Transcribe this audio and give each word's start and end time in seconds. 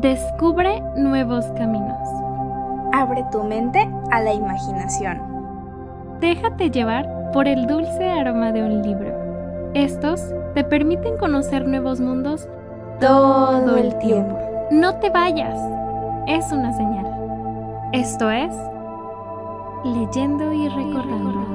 Descubre 0.00 0.82
nuevos 0.96 1.44
caminos. 1.56 1.96
Abre 2.92 3.24
tu 3.30 3.44
mente 3.44 3.88
a 4.10 4.20
la 4.20 4.32
imaginación. 4.32 5.20
Déjate 6.18 6.72
llevar 6.72 7.30
por 7.32 7.46
el 7.46 7.68
dulce 7.68 8.10
aroma 8.10 8.50
de 8.50 8.64
un 8.64 8.82
libro. 8.82 9.70
Estos 9.74 10.20
te 10.54 10.64
permiten 10.64 11.16
conocer 11.16 11.68
nuevos 11.68 12.00
mundos 12.00 12.48
todo 12.98 13.76
el 13.76 13.96
tiempo. 13.98 14.36
No 14.72 14.96
te 14.96 15.10
vayas. 15.10 15.56
Es 16.26 16.50
una 16.50 16.72
señal. 16.72 17.06
Esto 17.92 18.28
es 18.30 18.52
Leyendo 19.84 20.52
y 20.52 20.68
recordando. 20.70 21.53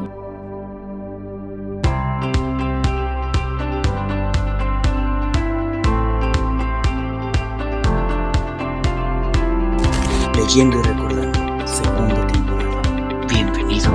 Leyendo 10.50 10.80
y 10.80 10.82
recordando, 10.82 11.68
segunda 11.68 12.26
temporada. 12.26 12.82
Bienvenido. 13.28 13.92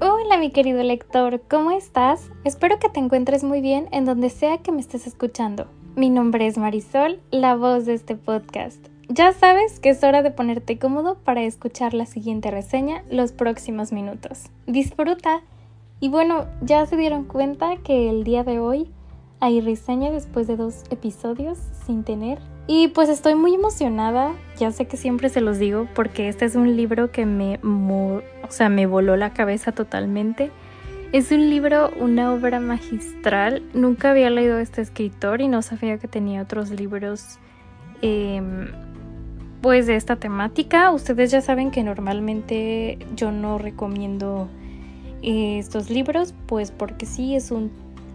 Hola 0.00 0.38
mi 0.38 0.50
querido 0.50 0.82
lector, 0.82 1.42
¿cómo 1.46 1.72
estás? 1.72 2.30
Espero 2.44 2.78
que 2.78 2.88
te 2.88 3.00
encuentres 3.00 3.44
muy 3.44 3.60
bien 3.60 3.90
en 3.92 4.06
donde 4.06 4.30
sea 4.30 4.62
que 4.62 4.72
me 4.72 4.80
estés 4.80 5.06
escuchando. 5.06 5.66
Mi 5.94 6.08
nombre 6.08 6.46
es 6.46 6.56
Marisol, 6.56 7.20
la 7.30 7.54
voz 7.54 7.84
de 7.84 7.92
este 7.92 8.16
podcast. 8.16 8.86
Ya 9.12 9.32
sabes 9.32 9.80
que 9.80 9.90
es 9.90 10.04
hora 10.04 10.22
de 10.22 10.30
ponerte 10.30 10.78
cómodo 10.78 11.16
para 11.24 11.42
escuchar 11.42 11.94
la 11.94 12.06
siguiente 12.06 12.52
reseña 12.52 13.02
los 13.10 13.32
próximos 13.32 13.90
minutos. 13.90 14.44
Disfruta. 14.68 15.40
Y 15.98 16.08
bueno, 16.08 16.46
ya 16.62 16.86
se 16.86 16.96
dieron 16.96 17.24
cuenta 17.24 17.76
que 17.78 18.08
el 18.08 18.22
día 18.22 18.44
de 18.44 18.60
hoy 18.60 18.88
hay 19.40 19.60
reseña 19.62 20.12
después 20.12 20.46
de 20.46 20.54
dos 20.54 20.84
episodios 20.90 21.58
sin 21.84 22.04
tener. 22.04 22.38
Y 22.68 22.86
pues 22.86 23.08
estoy 23.08 23.34
muy 23.34 23.52
emocionada, 23.52 24.32
ya 24.56 24.70
sé 24.70 24.86
que 24.86 24.96
siempre 24.96 25.28
se 25.28 25.40
los 25.40 25.58
digo 25.58 25.88
porque 25.92 26.28
este 26.28 26.44
es 26.44 26.54
un 26.54 26.76
libro 26.76 27.10
que 27.10 27.26
me, 27.26 27.58
o 27.64 28.22
sea, 28.50 28.68
me 28.68 28.86
voló 28.86 29.16
la 29.16 29.32
cabeza 29.32 29.72
totalmente. 29.72 30.52
Es 31.10 31.32
un 31.32 31.50
libro, 31.50 31.90
una 31.98 32.32
obra 32.32 32.60
magistral. 32.60 33.64
Nunca 33.74 34.12
había 34.12 34.30
leído 34.30 34.58
a 34.58 34.62
este 34.62 34.82
escritor 34.82 35.40
y 35.40 35.48
no 35.48 35.62
sabía 35.62 35.98
que 35.98 36.06
tenía 36.06 36.42
otros 36.42 36.70
libros 36.70 37.40
eh, 38.02 38.40
pues 39.60 39.86
de 39.86 39.96
esta 39.96 40.16
temática. 40.16 40.90
Ustedes 40.90 41.30
ya 41.30 41.40
saben 41.40 41.70
que 41.70 41.82
normalmente 41.82 42.98
yo 43.14 43.32
no 43.32 43.58
recomiendo 43.58 44.48
eh, 45.22 45.58
estos 45.58 45.90
libros, 45.90 46.34
pues 46.46 46.70
porque 46.70 47.06
sí 47.06 47.34
es 47.34 47.50
un, 47.50 47.70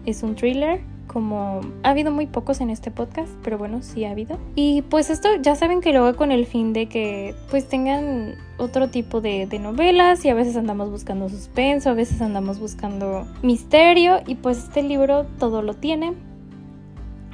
es 0.05 0.23
un 0.23 0.35
thriller. 0.35 0.81
Como 1.07 1.61
ha 1.83 1.91
habido 1.91 2.11
muy 2.11 2.25
pocos 2.25 2.59
en 2.59 2.69
este 2.69 2.91
podcast, 2.91 3.31
pero 3.41 3.57
bueno, 3.57 3.81
sí 3.83 4.03
ha 4.03 4.11
habido. 4.11 4.37
Y 4.55 4.81
pues 4.81 5.09
esto 5.09 5.29
ya 5.41 5.55
saben 5.55 5.79
que 5.79 5.93
lo 5.93 6.03
hago 6.03 6.17
con 6.17 6.31
el 6.31 6.45
fin 6.45 6.73
de 6.73 6.87
que 6.87 7.35
pues 7.49 7.69
tengan 7.69 8.35
otro 8.57 8.89
tipo 8.89 9.21
de, 9.21 9.45
de 9.45 9.59
novelas 9.59 10.25
y 10.25 10.29
a 10.29 10.33
veces 10.33 10.57
andamos 10.57 10.89
buscando 10.89 11.29
suspenso, 11.29 11.91
a 11.91 11.93
veces 11.93 12.21
andamos 12.21 12.59
buscando 12.59 13.27
misterio 13.43 14.19
y 14.25 14.35
pues 14.35 14.57
este 14.57 14.83
libro 14.83 15.25
todo 15.39 15.61
lo 15.61 15.75
tiene. 15.75 16.13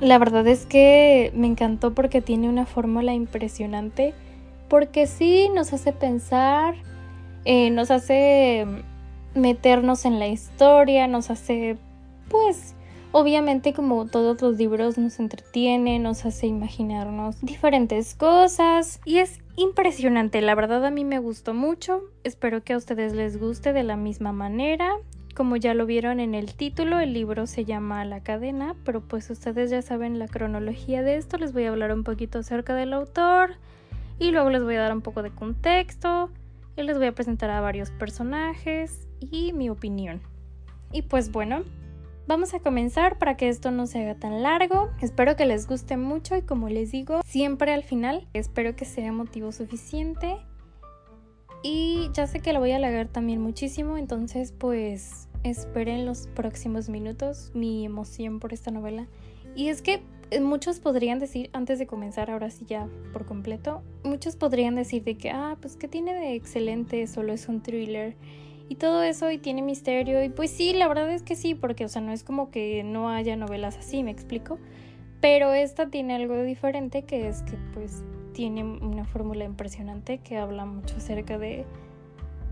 La 0.02 0.18
verdad 0.18 0.48
es 0.48 0.66
que 0.66 1.32
me 1.36 1.46
encantó 1.46 1.94
porque 1.94 2.22
tiene 2.22 2.50
una 2.50 2.66
fórmula 2.66 3.14
impresionante, 3.14 4.16
porque 4.68 5.06
sí 5.06 5.48
nos 5.54 5.74
hace 5.74 5.94
pensar, 5.94 6.74
eh, 7.46 7.70
nos 7.70 7.92
hace 7.92 8.66
meternos 9.36 10.06
en 10.06 10.18
la 10.18 10.28
historia, 10.28 11.08
nos 11.08 11.30
hace, 11.30 11.78
pues, 12.30 12.74
obviamente 13.12 13.74
como 13.74 14.08
todos 14.08 14.42
los 14.42 14.58
libros 14.58 14.98
nos 14.98 15.20
entretiene, 15.20 16.00
nos 16.00 16.26
hace 16.26 16.48
imaginarnos 16.48 17.40
diferentes 17.42 18.16
cosas 18.16 19.00
y 19.06 19.20
es 19.20 19.40
impresionante, 19.56 20.42
la 20.42 20.56
verdad 20.56 20.84
a 20.84 20.90
mí 20.90 21.06
me 21.06 21.20
gustó 21.20 21.54
mucho, 21.54 22.02
espero 22.24 22.64
que 22.64 22.74
a 22.74 22.78
ustedes 22.78 23.14
les 23.14 23.40
guste 23.40 23.72
de 23.72 23.84
la 23.84 23.98
misma 23.98 24.32
manera. 24.32 24.98
Como 25.42 25.56
ya 25.56 25.74
lo 25.74 25.88
vieron 25.88 26.20
en 26.20 26.36
el 26.36 26.54
título, 26.54 27.00
el 27.00 27.14
libro 27.14 27.48
se 27.48 27.66
llama 27.66 28.06
La 28.06 28.22
cadena, 28.22 28.76
pero 28.86 29.02
pues 29.02 29.28
ustedes 29.32 29.72
ya 29.72 29.82
saben 29.82 30.20
la 30.20 30.28
cronología 30.28 31.02
de 31.02 31.16
esto, 31.16 31.40
les 31.40 31.52
voy 31.52 31.64
a 31.64 31.70
hablar 31.70 31.92
un 31.94 32.04
poquito 32.04 32.38
acerca 32.38 32.76
del 32.76 32.94
autor 32.94 33.56
y 34.20 34.30
luego 34.30 34.52
les 34.52 34.62
voy 34.62 34.76
a 34.76 34.82
dar 34.82 34.94
un 34.94 35.02
poco 35.02 35.24
de 35.24 35.32
contexto 35.32 36.30
y 36.78 36.84
les 36.84 37.00
voy 37.00 37.08
a 37.08 37.16
presentar 37.16 37.50
a 37.50 37.60
varios 37.60 37.90
personajes 37.90 39.08
y 39.20 39.52
mi 39.54 39.72
opinión. 39.72 40.22
Y 40.92 41.02
pues 41.02 41.32
bueno, 41.32 41.64
vamos 42.28 42.54
a 42.54 42.60
comenzar 42.60 43.18
para 43.18 43.36
que 43.36 43.50
esto 43.50 43.72
no 43.72 43.88
se 43.88 44.04
haga 44.04 44.14
tan 44.14 44.44
largo. 44.44 44.92
Espero 45.02 45.36
que 45.36 45.48
les 45.48 45.66
guste 45.66 45.98
mucho 45.98 46.38
y 46.38 46.44
como 46.44 46.70
les 46.70 46.92
digo, 46.92 47.22
siempre 47.26 47.74
al 47.74 47.82
final 47.82 48.28
espero 48.34 48.76
que 48.76 48.86
sea 48.86 49.12
motivo 49.12 49.52
suficiente 49.52 50.38
y 51.64 52.12
ya 52.14 52.28
sé 52.28 52.42
que 52.42 52.54
lo 52.54 52.60
voy 52.60 52.74
a 52.74 52.76
alargar 52.76 53.08
también 53.08 53.42
muchísimo, 53.42 53.98
entonces 53.98 54.52
pues 54.52 55.28
esperen 55.44 56.06
los 56.06 56.28
próximos 56.28 56.90
minutos 56.90 57.52
mi 57.54 57.86
emoción 57.86 58.40
por 58.40 58.54
esta 58.54 58.72
novela. 58.72 59.08
Y 59.56 59.68
es 59.70 59.82
que 59.82 60.02
eh, 60.32 60.40
muchos 60.40 60.80
podrían 60.80 61.20
decir, 61.20 61.50
antes 61.54 61.78
de 61.80 61.88
comenzar, 61.88 62.32
ahora 62.32 62.50
sí 62.50 62.66
ya 62.66 62.88
por 63.12 63.26
completo, 63.26 63.84
muchos 64.04 64.36
podrían 64.36 64.76
decir 64.76 65.04
de 65.04 65.18
que, 65.18 65.30
ah, 65.30 65.58
pues 65.62 65.76
que 65.76 65.88
tiene 65.88 66.14
de 66.14 66.36
excelente, 66.36 67.06
solo 67.08 67.34
es 67.34 67.48
un 67.50 67.62
thriller 67.62 68.16
y 68.70 68.76
todo 68.76 69.04
eso 69.04 69.30
y 69.32 69.38
tiene 69.38 69.62
misterio. 69.62 70.24
Y 70.24 70.30
pues 70.30 70.52
sí, 70.52 70.74
la 70.74 70.88
verdad 70.88 71.12
es 71.12 71.24
que 71.24 71.36
sí, 71.36 71.54
porque, 71.56 71.84
o 71.84 71.90
sea, 71.90 72.02
no 72.02 72.14
es 72.14 72.24
como 72.24 72.50
que 72.52 72.84
no 72.84 73.10
haya 73.10 73.36
novelas 73.36 73.78
así, 73.78 74.04
me 74.04 74.12
explico. 74.12 74.58
Pero 75.20 75.54
esta 75.54 75.90
tiene 75.90 76.16
algo 76.16 76.42
diferente 76.42 77.04
que 77.04 77.28
es 77.28 77.44
que 77.44 77.58
pues 77.74 78.04
tiene 78.34 78.64
una 78.64 79.06
fórmula 79.06 79.44
impresionante 79.44 80.20
que 80.20 80.38
habla 80.38 80.66
mucho 80.66 80.96
acerca 80.96 81.38
de, 81.38 81.66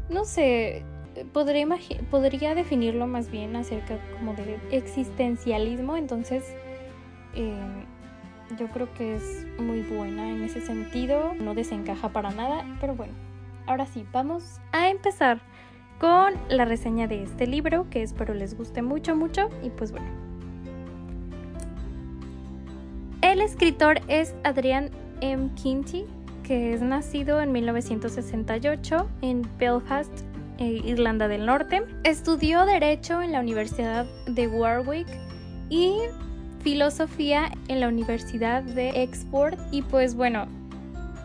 no 0.09 0.25
sé, 0.25 0.83
podría, 1.25 1.67
podría 2.11 2.55
definirlo 2.55 3.07
más 3.07 3.29
bien 3.29 3.55
acerca 3.55 3.97
como 4.13 4.33
de 4.33 4.57
existencialismo, 4.71 5.97
entonces 5.97 6.43
eh, 7.35 7.55
yo 8.57 8.67
creo 8.67 8.91
que 8.93 9.15
es 9.15 9.45
muy 9.59 9.81
buena 9.81 10.29
en 10.29 10.43
ese 10.43 10.61
sentido, 10.61 11.33
no 11.35 11.53
desencaja 11.53 12.09
para 12.09 12.31
nada, 12.31 12.65
pero 12.81 12.95
bueno, 12.95 13.13
ahora 13.67 13.85
sí, 13.85 14.05
vamos 14.11 14.59
a 14.71 14.89
empezar 14.89 15.41
con 15.99 16.33
la 16.49 16.65
reseña 16.65 17.07
de 17.07 17.23
este 17.23 17.45
libro 17.45 17.87
que 17.89 18.01
espero 18.01 18.33
les 18.33 18.57
guste 18.57 18.81
mucho, 18.81 19.15
mucho 19.15 19.49
y 19.61 19.69
pues 19.69 19.91
bueno. 19.91 20.07
El 23.21 23.41
escritor 23.41 23.99
es 24.07 24.33
Adrián 24.43 24.89
M. 25.21 25.51
Kinty, 25.55 26.05
que 26.43 26.73
es 26.73 26.81
nacido 26.81 27.41
en 27.41 27.51
1968 27.51 29.07
en 29.21 29.47
Belfast, 29.59 30.28
Irlanda 30.65 31.27
del 31.27 31.45
Norte. 31.45 31.83
Estudió 32.03 32.65
Derecho 32.65 33.21
en 33.21 33.31
la 33.31 33.39
Universidad 33.39 34.05
de 34.25 34.47
Warwick 34.47 35.07
y 35.69 35.93
Filosofía 36.61 37.51
en 37.67 37.79
la 37.79 37.87
Universidad 37.87 38.63
de 38.63 39.03
Export. 39.03 39.59
Y 39.71 39.81
pues 39.81 40.15
bueno, 40.15 40.47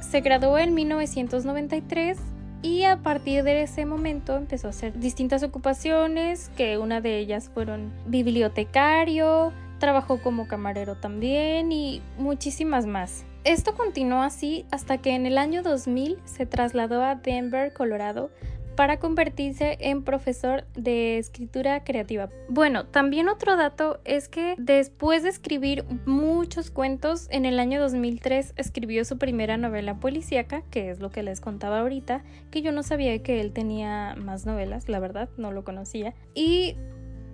se 0.01 0.21
graduó 0.21 0.59
en 0.59 0.75
1993 0.75 2.19
y 2.63 2.85
a 2.85 2.97
partir 3.03 3.45
de 3.45 3.63
ese 3.63 3.85
momento 3.85 4.37
empezó 4.37 4.69
a 4.69 4.71
hacer 4.71 4.99
distintas 4.99 5.43
ocupaciones, 5.43 6.51
que 6.57 6.79
una 6.79 7.01
de 7.01 7.19
ellas 7.19 7.51
fueron 7.53 7.93
bibliotecario, 8.07 9.53
trabajó 9.79 10.23
como 10.23 10.49
camarero 10.49 10.95
también 10.97 11.73
y 11.73 12.01
muchísimas 12.17 12.87
más. 12.87 13.27
Esto 13.45 13.75
continuó 13.75 14.23
así 14.23 14.65
hasta 14.71 14.97
que 14.97 15.15
en 15.15 15.27
el 15.27 15.37
año 15.37 15.63
2000 15.63 16.17
se 16.25 16.47
trasladó 16.47 17.05
a 17.05 17.17
Denver, 17.17 17.75
Colorado, 17.75 18.31
para 18.77 18.99
convertirse 18.99 19.77
en 19.81 20.03
profesor 20.03 20.65
de 20.75 21.19
escritura 21.19 21.85
creativa. 21.85 22.31
Bueno, 22.49 22.87
también 22.87 23.29
otro 23.29 23.57
dato 23.57 24.01
es 24.05 24.29
que 24.29 24.55
después 24.59 25.23
de 25.23 25.29
escribir 25.29 25.85
muchos 26.07 26.71
cuentos, 26.71 27.29
en 27.31 27.45
el 27.45 27.59
año 27.59 27.81
2003 27.81 28.55
escribió 28.57 29.05
su 29.05 29.19
primera 29.19 29.57
novela 29.57 29.99
policíaca, 30.01 30.63
que 30.71 30.91
es 30.91 31.01
lo 31.01 31.11
que 31.11 31.23
les 31.23 31.41
contaba 31.41 31.81
ahorita, 31.81 32.25
que 32.51 32.63
yo 32.63 32.73
no 32.73 32.83
sabía 32.83 33.23
que 33.23 33.41
él 33.41 33.53
tenía 33.53 34.17
más 34.17 34.47
novelas, 34.47 34.89
la 34.89 34.99
verdad, 34.99 35.29
no 35.37 35.53
lo 35.53 35.65
conocía. 35.65 36.15
Y 36.35 36.77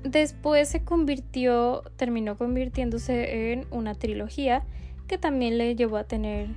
después 0.03 0.69
se 0.69 0.85
convirtió, 0.85 1.83
terminó 1.97 2.37
convirtiéndose 2.37 3.53
en 3.53 3.67
una 3.71 3.95
trilogía 3.95 4.65
que 5.07 5.19
también 5.19 5.59
le 5.59 5.75
llevó 5.75 5.97
a 5.97 6.05
tener 6.05 6.49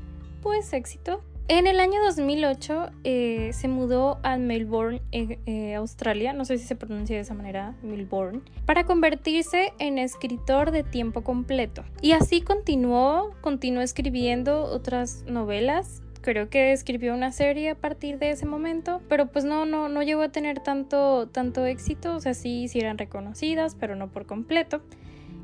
pues 0.41 0.73
éxito. 0.73 1.23
En 1.49 1.67
el 1.67 1.81
año 1.81 2.01
2008 2.01 2.91
eh, 3.03 3.49
se 3.51 3.67
mudó 3.67 4.17
a 4.23 4.37
Melbourne, 4.37 5.01
eh, 5.11 5.39
eh, 5.45 5.75
Australia, 5.75 6.31
no 6.31 6.45
sé 6.45 6.57
si 6.57 6.65
se 6.65 6.77
pronuncia 6.77 7.17
de 7.17 7.21
esa 7.21 7.33
manera, 7.33 7.75
Melbourne, 7.83 8.39
para 8.65 8.85
convertirse 8.85 9.73
en 9.77 9.97
escritor 9.97 10.71
de 10.71 10.83
tiempo 10.83 11.21
completo. 11.21 11.83
Y 12.01 12.13
así 12.13 12.39
continuó, 12.41 13.31
continuó 13.41 13.81
escribiendo 13.81 14.63
otras 14.63 15.25
novelas. 15.27 16.01
Creo 16.21 16.49
que 16.49 16.71
escribió 16.71 17.13
una 17.13 17.33
serie 17.33 17.71
a 17.71 17.75
partir 17.75 18.19
de 18.19 18.29
ese 18.29 18.45
momento, 18.45 19.01
pero 19.09 19.27
pues 19.27 19.43
no, 19.43 19.65
no, 19.65 19.89
no 19.89 20.01
llegó 20.01 20.21
a 20.21 20.29
tener 20.29 20.59
tanto, 20.59 21.27
tanto 21.27 21.65
éxito, 21.65 22.15
o 22.15 22.21
sea, 22.21 22.33
sí, 22.35 22.69
sí 22.69 22.79
eran 22.79 22.97
reconocidas, 22.97 23.75
pero 23.77 23.97
no 23.97 24.07
por 24.07 24.25
completo. 24.25 24.81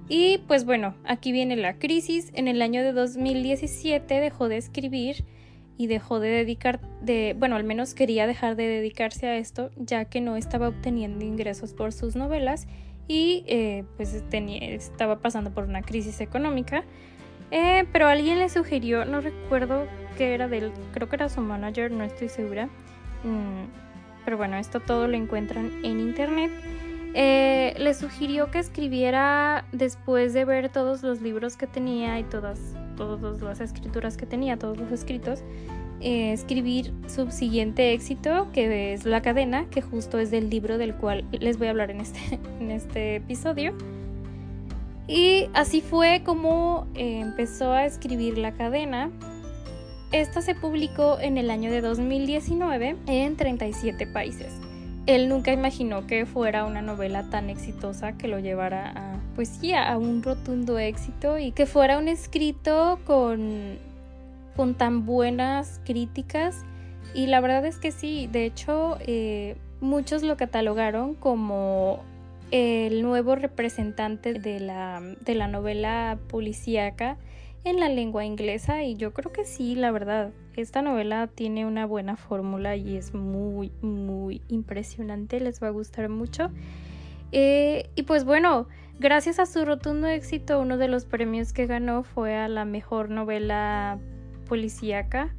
Y 0.07 0.37
pues 0.47 0.63
bueno, 0.63 0.95
aquí 1.03 1.33
viene 1.33 1.57
la 1.57 1.77
crisis. 1.77 2.31
En 2.33 2.47
el 2.47 2.61
año 2.61 2.83
de 2.83 2.93
2017 2.93 4.21
dejó 4.21 4.47
de 4.47 4.55
escribir 4.55 5.25
y 5.79 5.87
dejó 5.87 6.19
de 6.19 6.27
dedicar, 6.27 6.81
de, 7.01 7.33
bueno, 7.39 7.55
al 7.55 7.63
menos 7.63 7.93
quería 7.93 8.27
dejar 8.27 8.57
de 8.57 8.67
dedicarse 8.67 9.27
a 9.27 9.37
esto, 9.37 9.71
ya 9.77 10.03
que 10.03 10.19
no 10.19 10.35
estaba 10.35 10.67
obteniendo 10.67 11.23
ingresos 11.23 11.71
por 11.71 11.93
sus 11.93 12.17
novelas 12.17 12.67
y 13.07 13.45
eh, 13.47 13.85
pues 13.95 14.21
tenía, 14.29 14.59
estaba 14.59 15.19
pasando 15.19 15.51
por 15.53 15.63
una 15.63 15.81
crisis 15.81 16.19
económica. 16.19 16.83
Eh, 17.51 17.85
pero 17.93 18.07
alguien 18.07 18.39
le 18.39 18.49
sugirió, 18.49 19.05
no 19.05 19.21
recuerdo 19.21 19.87
qué 20.17 20.33
era 20.33 20.49
del, 20.49 20.73
creo 20.91 21.07
que 21.07 21.15
era 21.15 21.29
su 21.29 21.39
manager, 21.39 21.91
no 21.91 22.03
estoy 22.03 22.27
segura. 22.27 22.65
Mm, 23.23 23.63
pero 24.25 24.35
bueno, 24.35 24.57
esto 24.57 24.81
todo 24.81 25.07
lo 25.07 25.15
encuentran 25.15 25.71
en 25.85 26.01
internet. 26.01 26.51
Eh, 27.13 27.73
le 27.77 27.93
sugirió 27.93 28.51
que 28.51 28.59
escribiera 28.59 29.65
después 29.71 30.33
de 30.33 30.45
ver 30.45 30.69
todos 30.69 31.01
los 31.01 31.21
libros 31.21 31.57
que 31.57 31.65
tenía 31.67 32.19
y 32.19 32.23
todas 32.23 32.59
todas 32.99 33.41
las 33.41 33.61
escrituras 33.61 34.17
que 34.17 34.25
tenía, 34.25 34.57
todos 34.57 34.77
los 34.77 34.91
escritos, 34.91 35.39
eh, 36.01 36.33
escribir 36.33 36.93
su 37.07 37.31
siguiente 37.31 37.93
éxito, 37.93 38.47
que 38.53 38.93
es 38.93 39.05
La 39.05 39.21
cadena, 39.21 39.65
que 39.69 39.81
justo 39.81 40.19
es 40.19 40.31
del 40.31 40.49
libro 40.49 40.77
del 40.77 40.93
cual 40.95 41.25
les 41.31 41.57
voy 41.57 41.67
a 41.67 41.69
hablar 41.71 41.91
en 41.91 42.01
este, 42.01 42.39
este 42.69 43.15
episodio. 43.15 43.73
Y 45.07 45.49
así 45.53 45.81
fue 45.81 46.21
como 46.23 46.87
eh, 46.93 47.19
empezó 47.19 47.71
a 47.71 47.85
escribir 47.85 48.37
La 48.37 48.51
cadena. 48.51 49.09
Esta 50.11 50.41
se 50.41 50.55
publicó 50.55 51.19
en 51.19 51.37
el 51.37 51.49
año 51.49 51.71
de 51.71 51.81
2019 51.81 52.95
en 53.07 53.35
37 53.35 54.07
países. 54.07 54.68
Él 55.09 55.27
nunca 55.27 55.51
imaginó 55.51 56.05
que 56.05 56.27
fuera 56.27 56.65
una 56.65 56.83
novela 56.83 57.31
tan 57.31 57.49
exitosa 57.49 58.15
que 58.15 58.27
lo 58.27 58.37
llevara 58.37 58.91
a 58.95 59.19
pues 59.33 59.49
sí, 59.49 59.73
a 59.73 59.97
un 59.97 60.21
rotundo 60.21 60.77
éxito 60.77 61.39
y 61.39 61.51
que 61.51 61.65
fuera 61.65 61.97
un 61.97 62.07
escrito 62.07 62.99
con, 63.05 63.79
con 64.55 64.75
tan 64.75 65.07
buenas 65.07 65.81
críticas. 65.83 66.63
Y 67.15 67.25
la 67.25 67.41
verdad 67.41 67.65
es 67.65 67.79
que 67.79 67.91
sí, 67.91 68.27
de 68.31 68.45
hecho 68.45 68.99
eh, 68.99 69.57
muchos 69.81 70.21
lo 70.21 70.37
catalogaron 70.37 71.15
como 71.15 72.03
el 72.51 73.01
nuevo 73.01 73.33
representante 73.33 74.35
de 74.35 74.59
la, 74.59 75.01
de 75.21 75.33
la 75.33 75.47
novela 75.47 76.19
policíaca 76.27 77.17
en 77.63 77.79
la 77.79 77.89
lengua 77.89 78.25
inglesa 78.25 78.83
y 78.83 78.95
yo 78.95 79.13
creo 79.13 79.31
que 79.31 79.45
sí, 79.45 79.75
la 79.75 79.91
verdad, 79.91 80.31
esta 80.55 80.81
novela 80.81 81.27
tiene 81.27 81.65
una 81.65 81.85
buena 81.85 82.15
fórmula 82.15 82.75
y 82.75 82.95
es 82.95 83.13
muy, 83.13 83.71
muy 83.81 84.41
impresionante, 84.47 85.39
les 85.39 85.61
va 85.61 85.67
a 85.67 85.71
gustar 85.71 86.09
mucho. 86.09 86.51
Eh, 87.31 87.89
y 87.95 88.03
pues 88.03 88.25
bueno, 88.25 88.67
Gracias 88.99 89.39
a 89.39 89.45
su 89.45 89.63
rotundo 89.63 90.07
éxito, 90.07 90.59
uno 90.59 90.77
de 90.77 90.89
los 90.89 91.05
premios 91.05 91.53
que 91.53 91.67
ganó 91.67 92.03
fue 92.03 92.35
a 92.35 92.49
la 92.49 92.65
mejor 92.65 93.09
novela 93.09 93.97
policíaca, 94.45 95.33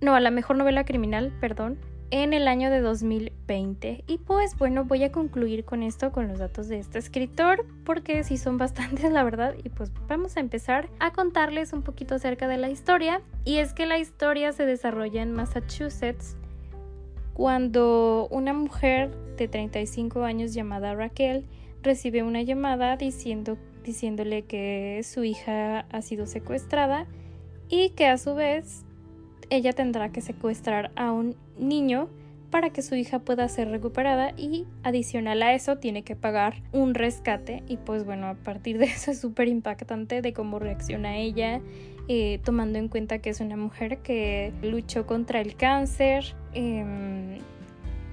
no, 0.00 0.14
a 0.14 0.20
la 0.20 0.30
mejor 0.30 0.56
novela 0.56 0.86
criminal, 0.86 1.30
perdón, 1.38 1.76
en 2.10 2.32
el 2.32 2.48
año 2.48 2.70
de 2.70 2.80
2020. 2.80 4.04
Y 4.06 4.18
pues 4.18 4.56
bueno, 4.56 4.84
voy 4.84 5.04
a 5.04 5.12
concluir 5.12 5.64
con 5.64 5.82
esto, 5.82 6.12
con 6.12 6.28
los 6.28 6.38
datos 6.38 6.68
de 6.68 6.78
este 6.78 6.98
escritor, 6.98 7.66
porque 7.84 8.24
sí 8.24 8.36
son 8.36 8.58
bastantes, 8.58 9.10
la 9.10 9.22
verdad. 9.22 9.54
Y 9.62 9.68
pues 9.68 9.92
vamos 10.08 10.36
a 10.36 10.40
empezar 10.40 10.88
a 11.00 11.12
contarles 11.12 11.72
un 11.72 11.82
poquito 11.82 12.14
acerca 12.14 12.48
de 12.48 12.58
la 12.58 12.70
historia. 12.70 13.20
Y 13.44 13.58
es 13.58 13.72
que 13.72 13.86
la 13.86 13.98
historia 13.98 14.52
se 14.52 14.66
desarrolla 14.66 15.22
en 15.22 15.32
Massachusetts 15.32 16.36
cuando 17.34 18.26
una 18.32 18.52
mujer 18.52 19.12
de 19.36 19.46
35 19.46 20.24
años 20.24 20.54
llamada 20.54 20.94
Raquel 20.94 21.44
recibe 21.82 22.24
una 22.24 22.42
llamada 22.42 22.96
diciéndole 22.96 24.42
que 24.42 25.00
su 25.04 25.22
hija 25.22 25.86
ha 25.90 26.02
sido 26.02 26.26
secuestrada 26.26 27.06
y 27.68 27.90
que 27.90 28.06
a 28.06 28.18
su 28.18 28.34
vez 28.34 28.84
ella 29.50 29.72
tendrá 29.72 30.10
que 30.10 30.20
secuestrar 30.20 30.90
a 30.96 31.12
un 31.12 31.36
niño 31.58 32.08
para 32.50 32.70
que 32.70 32.82
su 32.82 32.94
hija 32.94 33.18
pueda 33.18 33.48
ser 33.48 33.68
recuperada 33.68 34.32
y 34.36 34.66
adicional 34.82 35.42
a 35.42 35.54
eso 35.54 35.76
tiene 35.76 36.02
que 36.02 36.16
pagar 36.16 36.62
un 36.72 36.94
rescate 36.94 37.62
y 37.66 37.76
pues 37.76 38.04
bueno 38.04 38.26
a 38.26 38.34
partir 38.34 38.78
de 38.78 38.84
eso 38.86 39.10
es 39.10 39.20
súper 39.20 39.48
impactante 39.48 40.22
de 40.22 40.32
cómo 40.32 40.58
reacciona 40.58 41.18
ella 41.18 41.60
eh, 42.08 42.40
tomando 42.42 42.78
en 42.78 42.88
cuenta 42.88 43.18
que 43.18 43.30
es 43.30 43.40
una 43.40 43.56
mujer 43.56 43.98
que 43.98 44.52
luchó 44.62 45.06
contra 45.06 45.40
el 45.40 45.56
cáncer 45.56 46.34
em, 46.54 47.38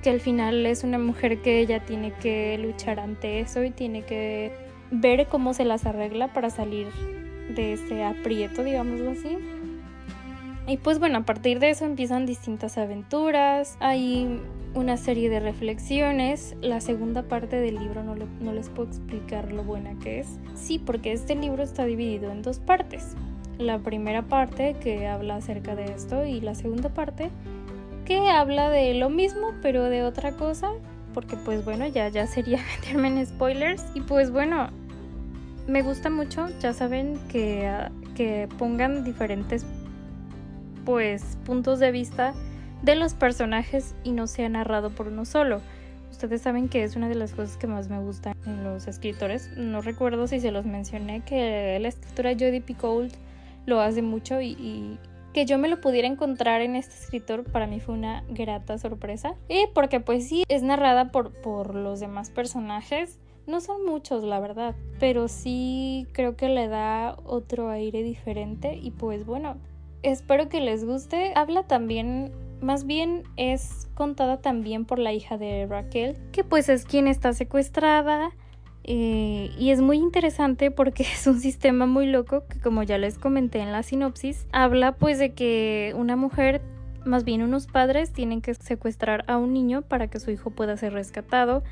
que 0.04 0.10
al 0.10 0.20
final 0.20 0.66
es 0.66 0.84
una 0.84 1.00
mujer 1.00 1.42
que 1.42 1.60
ella 1.60 1.86
tiene 1.86 2.12
que 2.12 2.58
luchar 2.58 3.00
ante 3.00 3.40
eso 3.40 3.64
y 3.64 3.72
tiene 3.72 4.04
que 4.04 4.52
ver 4.92 5.28
cómo 5.28 5.54
se 5.54 5.66
las 5.66 5.86
arregla 5.86 6.34
para 6.34 6.50
salir 6.50 6.88
de 7.56 7.74
ese 7.74 8.04
aprieto, 8.04 8.64
digámoslo 8.64 9.12
así. 9.12 9.38
Y 10.68 10.78
pues 10.78 11.00
bueno, 11.00 11.20
a 11.20 11.26
partir 11.26 11.60
de 11.60 11.70
eso 11.70 11.86
empiezan 11.86 12.26
distintas 12.26 12.78
aventuras, 12.78 13.78
hay 13.80 14.42
una 14.74 14.98
serie 14.98 15.30
de 15.30 15.40
reflexiones. 15.40 16.56
La 16.62 16.82
segunda 16.82 17.24
parte 17.24 17.58
del 17.58 17.76
libro 17.76 18.04
no, 18.04 18.16
no, 18.16 18.54
les 18.54 18.70
puedo 18.70 18.90
explicar 18.90 19.52
lo 19.52 19.64
buena 19.64 19.98
que 20.00 20.20
es. 20.20 20.40
Sí, 20.56 20.80
porque 20.80 21.14
este 21.14 21.36
libro 21.36 21.64
está 21.64 21.86
dividido 21.86 22.32
en 22.32 22.42
dos 22.42 22.60
partes. 22.60 23.16
La 23.60 23.80
primera 23.80 24.24
parte 24.24 24.76
que 24.82 25.08
habla 25.08 25.36
acerca 25.36 25.76
de 25.76 25.86
esto 25.86 26.26
y 26.26 26.42
la 26.42 26.56
segunda 26.56 26.90
parte 26.90 27.30
que 28.06 28.30
habla 28.30 28.70
de 28.70 28.94
lo 28.94 29.10
mismo 29.10 29.54
pero 29.62 29.86
de 29.86 30.04
otra 30.04 30.34
cosa 30.34 30.72
porque 31.16 31.36
pues 31.38 31.66
bueno 31.66 31.88
ya 31.88 32.08
ya 32.10 32.28
sería 32.28 32.60
meterme 32.76 33.08
en 33.08 33.26
spoilers 33.26 33.84
y 33.96 34.02
pues 34.02 34.32
bueno 34.32 34.68
me 35.68 35.82
gusta 35.82 36.12
mucho 36.12 36.48
ya 36.60 36.74
saben 36.74 37.18
que, 37.30 37.68
que 38.14 38.48
pongan 38.60 39.04
diferentes 39.04 39.66
pues 40.86 41.38
puntos 41.46 41.80
de 41.80 41.92
vista 41.92 42.34
de 42.84 42.96
los 42.96 43.14
personajes 43.14 43.96
y 44.04 44.12
no 44.12 44.28
sea 44.28 44.48
narrado 44.50 44.92
por 44.92 45.08
uno 45.08 45.26
solo 45.26 45.62
ustedes 46.12 46.42
saben 46.42 46.70
que 46.70 46.84
es 46.84 46.96
una 46.96 47.10
de 47.10 47.16
las 47.16 47.34
cosas 47.34 47.58
que 47.58 47.68
más 47.68 47.90
me 47.90 48.00
gustan 48.00 48.36
en 48.46 48.64
los 48.64 48.88
escritores 48.88 49.50
no 49.58 49.82
recuerdo 49.82 50.28
si 50.28 50.40
se 50.40 50.52
los 50.52 50.66
mencioné 50.66 51.22
que 51.22 51.78
la 51.82 51.88
escritora 51.88 52.34
Jodie 52.34 52.62
Picoult 52.62 53.14
lo 53.66 53.82
hace 53.82 54.02
mucho 54.02 54.40
y 54.42 55.00
que 55.36 55.46
yo 55.46 55.58
me 55.58 55.68
lo 55.68 55.82
pudiera 55.82 56.08
encontrar 56.08 56.62
en 56.62 56.78
este 56.78 56.94
escritor 56.96 57.44
para 57.44 57.68
mí 57.68 57.82
fue 57.82 57.94
una 57.94 58.24
grata 58.30 58.78
sorpresa. 58.78 59.36
Y 59.50 59.68
porque 59.74 60.00
pues 60.00 60.30
sí, 60.30 60.46
es 60.48 60.64
narrada 60.64 61.12
por, 61.12 61.34
por 61.42 61.76
los 61.76 62.00
demás 62.00 62.30
personajes. 62.30 63.20
No 63.46 63.60
son 63.60 63.86
muchos, 63.86 64.24
la 64.24 64.40
verdad, 64.40 64.76
pero 64.98 65.28
sí 65.28 66.08
creo 66.14 66.38
que 66.38 66.48
le 66.48 66.70
da 66.70 67.18
otro 67.26 67.70
aire 67.70 68.02
diferente 68.02 68.76
y 68.76 68.92
pues 68.92 69.26
bueno, 69.26 69.58
espero 70.12 70.50
que 70.50 70.62
les 70.62 70.86
guste. 70.86 71.34
Habla 71.36 71.64
también 71.64 72.32
más 72.62 72.86
bien 72.86 73.24
es 73.38 73.88
contada 73.94 74.42
también 74.42 74.86
por 74.86 75.00
la 75.00 75.14
hija 75.14 75.38
de 75.38 75.68
Raquel, 75.68 76.18
que 76.32 76.44
pues 76.44 76.70
es 76.70 76.86
quien 76.86 77.08
está 77.08 77.34
secuestrada 77.34 78.32
eh, 78.84 79.52
y 79.58 79.72
es 79.72 79.82
muy 79.82 79.98
interesante 79.98 80.72
porque 80.72 81.04
es 81.14 81.26
un 81.28 81.40
sistema 81.40 81.86
muy 81.86 82.08
loco 82.08 82.46
que 82.48 82.60
como 82.60 82.84
ya 82.84 82.98
les 82.98 83.18
comenté 83.18 83.60
en 83.60 83.72
la 83.72 83.84
sinopsis, 83.84 84.48
habla 84.52 84.94
pues 84.94 85.20
de 85.20 85.34
que 85.34 85.94
una 85.96 86.16
mujer, 86.16 86.62
más 87.06 87.24
bien 87.24 87.42
unos 87.42 87.68
padres, 87.68 88.14
tienen 88.14 88.42
que 88.42 88.54
secuestrar 88.54 89.26
a 89.28 89.38
un 89.38 89.54
niño 89.54 89.82
para 89.82 90.08
que 90.08 90.20
su 90.20 90.32
hijo 90.32 90.52
pueda 90.52 90.78
ser 90.78 90.94
rescatado 90.94 91.64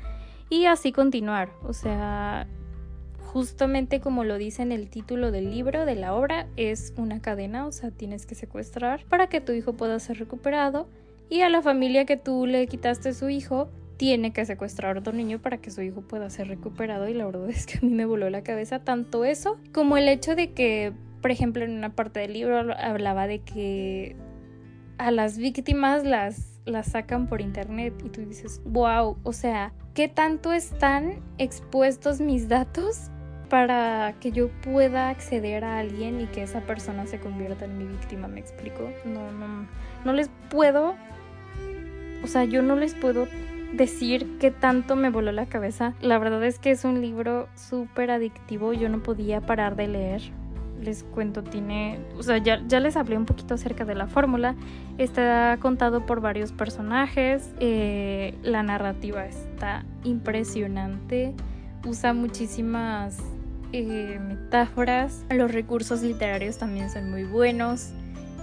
y 0.50 0.66
así 0.66 0.92
continuar. 0.92 1.50
O 1.62 1.72
sea, 1.72 2.46
justamente 3.34 4.00
como 4.00 4.22
lo 4.22 4.38
dice 4.38 4.62
en 4.62 4.70
el 4.70 4.88
título 4.88 5.32
del 5.32 5.50
libro, 5.50 5.86
de 5.86 5.96
la 5.96 6.14
obra, 6.14 6.46
es 6.56 6.94
una 6.96 7.20
cadena, 7.20 7.66
o 7.66 7.72
sea, 7.72 7.90
tienes 7.90 8.26
que 8.26 8.36
secuestrar 8.36 9.04
para 9.06 9.26
que 9.26 9.40
tu 9.40 9.50
hijo 9.50 9.72
pueda 9.72 9.98
ser 9.98 10.20
recuperado 10.20 10.88
y 11.28 11.40
a 11.40 11.48
la 11.48 11.60
familia 11.60 12.04
que 12.04 12.16
tú 12.16 12.46
le 12.46 12.68
quitaste 12.68 13.12
su 13.12 13.28
hijo 13.28 13.68
tiene 13.96 14.32
que 14.32 14.44
secuestrar 14.44 14.96
a 14.96 15.00
otro 15.00 15.12
niño 15.12 15.42
para 15.42 15.58
que 15.58 15.72
su 15.72 15.82
hijo 15.82 16.02
pueda 16.02 16.30
ser 16.30 16.46
recuperado. 16.46 17.08
Y 17.08 17.14
la 17.14 17.26
verdad 17.26 17.50
es 17.50 17.66
que 17.66 17.78
a 17.78 17.80
mí 17.80 17.88
me 17.92 18.04
voló 18.04 18.30
la 18.30 18.44
cabeza 18.44 18.84
tanto 18.84 19.24
eso 19.24 19.58
como 19.72 19.96
el 19.96 20.08
hecho 20.08 20.36
de 20.36 20.52
que, 20.52 20.92
por 21.20 21.32
ejemplo, 21.32 21.64
en 21.64 21.72
una 21.72 21.96
parte 21.96 22.20
del 22.20 22.34
libro 22.34 22.56
hablaba 22.78 23.26
de 23.26 23.40
que 23.40 24.14
a 24.98 25.10
las 25.10 25.38
víctimas 25.38 26.04
las, 26.04 26.60
las 26.66 26.92
sacan 26.92 27.26
por 27.26 27.40
internet 27.40 27.94
y 28.04 28.10
tú 28.10 28.20
dices, 28.20 28.60
wow, 28.64 29.16
o 29.24 29.32
sea, 29.32 29.72
¿qué 29.92 30.06
tanto 30.06 30.52
están 30.52 31.20
expuestos 31.38 32.20
mis 32.20 32.48
datos 32.48 33.10
para 33.48 34.14
que 34.20 34.32
yo 34.32 34.48
pueda 34.48 35.08
acceder 35.08 35.64
a 35.64 35.78
alguien 35.78 36.20
y 36.20 36.26
que 36.26 36.42
esa 36.42 36.60
persona 36.60 37.06
se 37.06 37.20
convierta 37.20 37.64
en 37.64 37.78
mi 37.78 37.84
víctima, 37.84 38.28
¿me 38.28 38.40
explico? 38.40 38.90
No, 39.04 39.30
no, 39.32 39.66
no 40.04 40.12
les 40.12 40.30
puedo, 40.48 40.94
o 42.22 42.26
sea, 42.26 42.44
yo 42.44 42.62
no 42.62 42.76
les 42.76 42.94
puedo 42.94 43.28
decir 43.72 44.38
qué 44.38 44.50
tanto 44.50 44.96
me 44.96 45.10
voló 45.10 45.32
la 45.32 45.46
cabeza. 45.46 45.94
La 46.00 46.18
verdad 46.18 46.42
es 46.44 46.58
que 46.58 46.70
es 46.70 46.84
un 46.84 47.00
libro 47.00 47.48
súper 47.54 48.10
adictivo, 48.10 48.72
yo 48.72 48.88
no 48.88 49.02
podía 49.02 49.40
parar 49.40 49.76
de 49.76 49.88
leer. 49.88 50.22
Les 50.80 51.02
cuento, 51.02 51.42
tiene, 51.42 51.98
o 52.18 52.22
sea, 52.22 52.38
ya, 52.38 52.60
ya 52.66 52.78
les 52.78 52.96
hablé 52.96 53.16
un 53.16 53.24
poquito 53.24 53.54
acerca 53.54 53.84
de 53.84 53.94
la 53.94 54.06
fórmula. 54.06 54.54
Está 54.98 55.56
contado 55.60 56.04
por 56.04 56.20
varios 56.20 56.52
personajes, 56.52 57.54
eh, 57.58 58.34
la 58.42 58.62
narrativa 58.62 59.24
está 59.24 59.84
impresionante, 60.02 61.34
usa 61.84 62.12
muchísimas 62.12 63.18
eh, 63.72 64.18
metáforas, 64.26 65.24
los 65.30 65.52
recursos 65.52 66.02
literarios 66.02 66.58
también 66.58 66.90
son 66.90 67.10
muy 67.10 67.24
buenos. 67.24 67.90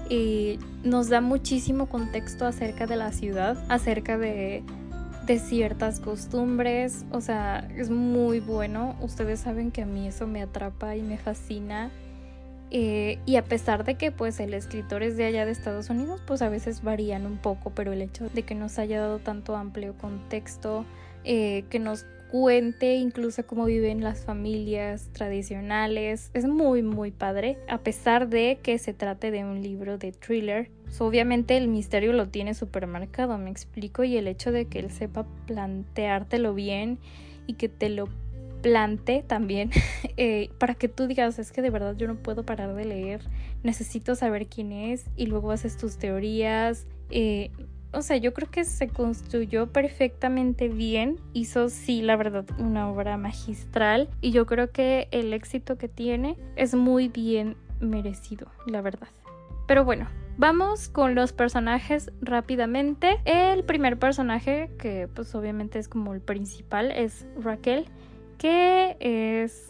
Eh, 0.09 0.59
nos 0.83 1.07
da 1.09 1.21
muchísimo 1.21 1.87
contexto 1.87 2.45
acerca 2.45 2.85
de 2.85 2.97
la 2.97 3.11
ciudad, 3.13 3.57
acerca 3.69 4.17
de 4.17 4.63
ciertas 5.39 6.01
costumbres, 6.01 7.05
o 7.11 7.21
sea, 7.21 7.69
es 7.77 7.89
muy 7.89 8.41
bueno. 8.41 8.97
Ustedes 8.99 9.39
saben 9.39 9.71
que 9.71 9.83
a 9.83 9.85
mí 9.85 10.07
eso 10.07 10.27
me 10.27 10.41
atrapa 10.41 10.95
y 10.95 11.01
me 11.01 11.17
fascina. 11.17 11.89
Eh, 12.73 13.19
y 13.25 13.35
a 13.35 13.43
pesar 13.43 13.83
de 13.83 13.95
que 13.95 14.11
pues 14.11 14.39
el 14.39 14.53
escritor 14.53 15.03
es 15.03 15.17
de 15.17 15.25
allá 15.25 15.45
de 15.45 15.51
Estados 15.51 15.89
Unidos, 15.89 16.21
pues 16.25 16.41
a 16.41 16.47
veces 16.47 16.81
varían 16.83 17.25
un 17.25 17.37
poco, 17.37 17.71
pero 17.71 17.91
el 17.91 18.01
hecho 18.01 18.29
de 18.29 18.43
que 18.43 18.55
nos 18.55 18.79
haya 18.79 19.01
dado 19.01 19.19
tanto 19.19 19.57
amplio 19.57 19.93
contexto, 19.97 20.85
eh, 21.25 21.65
que 21.69 21.79
nos 21.79 22.05
cuente 22.31 22.95
incluso 22.95 23.45
cómo 23.45 23.65
viven 23.65 24.01
las 24.01 24.23
familias 24.23 25.09
tradicionales. 25.11 26.31
Es 26.33 26.45
muy 26.45 26.81
muy 26.81 27.11
padre, 27.11 27.57
a 27.67 27.79
pesar 27.79 28.29
de 28.29 28.59
que 28.63 28.77
se 28.79 28.93
trate 28.93 29.31
de 29.31 29.43
un 29.43 29.61
libro 29.61 29.97
de 29.97 30.13
thriller. 30.13 30.71
obviamente 30.99 31.57
el 31.57 31.67
misterio 31.67 32.13
lo 32.13 32.29
tiene 32.29 32.53
súper 32.53 32.87
marcado, 32.87 33.37
me 33.37 33.51
explico, 33.51 34.05
y 34.05 34.15
el 34.15 34.29
hecho 34.29 34.53
de 34.53 34.65
que 34.65 34.79
él 34.79 34.91
sepa 34.91 35.25
planteártelo 35.45 36.53
bien 36.53 36.99
y 37.47 37.55
que 37.55 37.67
te 37.67 37.89
lo 37.89 38.07
plante 38.61 39.25
también 39.27 39.71
eh, 40.17 40.51
para 40.57 40.75
que 40.75 40.87
tú 40.87 41.07
digas 41.07 41.37
es 41.39 41.51
que 41.51 41.61
de 41.61 41.71
verdad 41.71 41.95
yo 41.97 42.07
no 42.07 42.15
puedo 42.15 42.45
parar 42.45 42.75
de 42.75 42.85
leer 42.85 43.21
necesito 43.63 44.13
saber 44.13 44.45
quién 44.45 44.71
es 44.71 45.05
y 45.15 45.25
luego 45.25 45.49
haces 45.49 45.77
tus 45.77 45.97
teorías 45.97 46.85
eh, 47.09 47.49
o 47.93 48.01
sea, 48.01 48.17
yo 48.17 48.33
creo 48.33 48.49
que 48.49 48.63
se 48.63 48.87
construyó 48.87 49.67
perfectamente 49.67 50.69
bien. 50.69 51.19
Hizo, 51.33 51.69
sí, 51.69 52.01
la 52.01 52.15
verdad, 52.15 52.45
una 52.57 52.89
obra 52.89 53.17
magistral. 53.17 54.09
Y 54.21 54.31
yo 54.31 54.45
creo 54.45 54.71
que 54.71 55.07
el 55.11 55.33
éxito 55.33 55.77
que 55.77 55.87
tiene 55.87 56.37
es 56.55 56.73
muy 56.73 57.09
bien 57.09 57.57
merecido, 57.79 58.47
la 58.65 58.81
verdad. 58.81 59.09
Pero 59.67 59.85
bueno, 59.85 60.07
Vamos 60.37 60.89
con 60.89 61.13
los 61.13 61.33
personajes 61.33 62.11
rápidamente. 62.21 63.19
El 63.25 63.63
primer 63.63 63.99
personaje, 63.99 64.71
que 64.79 65.07
pues 65.13 65.35
obviamente 65.35 65.77
es 65.77 65.87
como 65.87 66.13
el 66.13 66.21
principal, 66.21 66.91
es 66.91 67.27
Raquel, 67.37 67.85
que 68.37 68.97
es 68.99 69.67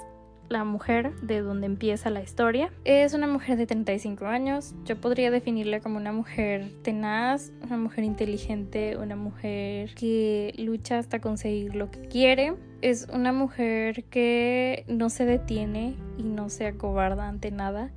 la 0.52 0.64
mujer 0.66 1.16
de 1.22 1.42
donde 1.42 1.66
empieza 1.66 2.10
la 2.10 2.22
historia. 2.22 2.72
Es 2.84 3.14
una 3.14 3.28
mujer 3.28 3.58
de 3.58 3.66
35 3.66 4.26
años. 4.26 4.76
Yo 4.86 5.00
podría 5.00 5.32
definirla 5.32 5.80
como 5.80 5.98
una 5.98 6.12
mujer 6.12 6.70
tenaz, 6.84 7.52
una 7.64 7.78
mujer 7.78 8.04
inteligente, 8.04 8.98
una 8.98 9.16
mujer 9.16 9.96
que 9.96 10.54
lucha 10.58 10.98
hasta 10.98 11.20
conseguir 11.20 11.76
lo 11.76 11.90
que 11.90 12.02
quiere. 12.02 12.54
Es 12.82 13.08
una 13.14 13.32
mujer 13.32 14.04
que 14.06 14.84
no 14.88 15.10
se 15.10 15.26
detiene 15.26 15.96
y 16.18 16.24
no 16.24 16.50
se 16.50 16.68
acobarda 16.68 17.28
ante 17.28 17.52
nada. 17.52 17.92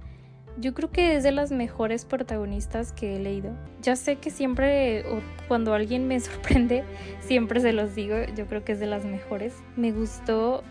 Yo 0.57 0.73
creo 0.73 0.93
que 0.93 1.17
es 1.17 1.25
de 1.25 1.33
las 1.33 1.51
mejores 1.51 2.05
protagonistas 2.05 2.93
que 2.93 3.17
he 3.17 3.19
leído. 3.19 3.51
Ya 3.83 3.97
sé 3.97 4.17
que 4.17 4.31
siempre, 4.31 5.05
cuando 5.49 5.75
alguien 5.75 6.07
me 6.07 6.21
sorprende, 6.21 6.85
siempre 7.21 7.59
se 7.59 7.73
los 7.73 7.97
digo, 7.97 8.15
yo 8.37 8.47
creo 8.47 8.65
que 8.65 8.73
es 8.73 8.79
de 8.79 8.87
las 8.87 9.05
mejores. 9.05 9.57
Me 9.77 9.91
gustó 9.91 10.63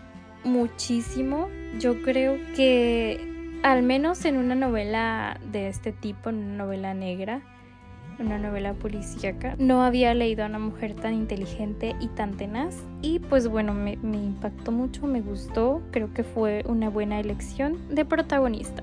muchísimo. 0.44 1.48
Yo 1.78 2.02
creo 2.02 2.38
que 2.54 3.34
al 3.62 3.82
menos 3.82 4.24
en 4.24 4.36
una 4.36 4.54
novela 4.54 5.40
de 5.50 5.68
este 5.68 5.92
tipo, 5.92 6.30
en 6.30 6.36
una 6.36 6.56
novela 6.64 6.94
negra, 6.94 7.40
una 8.18 8.38
novela 8.38 8.74
policíaca, 8.74 9.56
no 9.58 9.82
había 9.82 10.14
leído 10.14 10.44
a 10.44 10.48
una 10.48 10.58
mujer 10.58 10.94
tan 10.94 11.14
inteligente 11.14 11.96
y 12.00 12.08
tan 12.08 12.36
tenaz. 12.36 12.76
Y 13.02 13.18
pues 13.18 13.48
bueno, 13.48 13.74
me, 13.74 13.92
impactó 14.02 14.70
mucho, 14.70 15.06
me 15.06 15.20
gustó, 15.20 15.82
creo 15.90 16.12
que 16.12 16.24
fue 16.24 16.62
una 16.66 16.90
buena 16.90 17.18
elección 17.20 17.78
de 17.88 18.04
protagonista. 18.04 18.82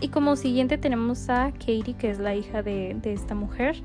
Y 0.00 0.08
como 0.08 0.36
siguiente 0.36 0.78
tenemos 0.78 1.28
a 1.28 1.52
Katie, 1.52 1.94
que 1.98 2.10
es 2.10 2.18
la 2.18 2.34
hija 2.34 2.62
de, 2.62 2.96
de 3.00 3.12
esta 3.12 3.34
mujer. 3.34 3.76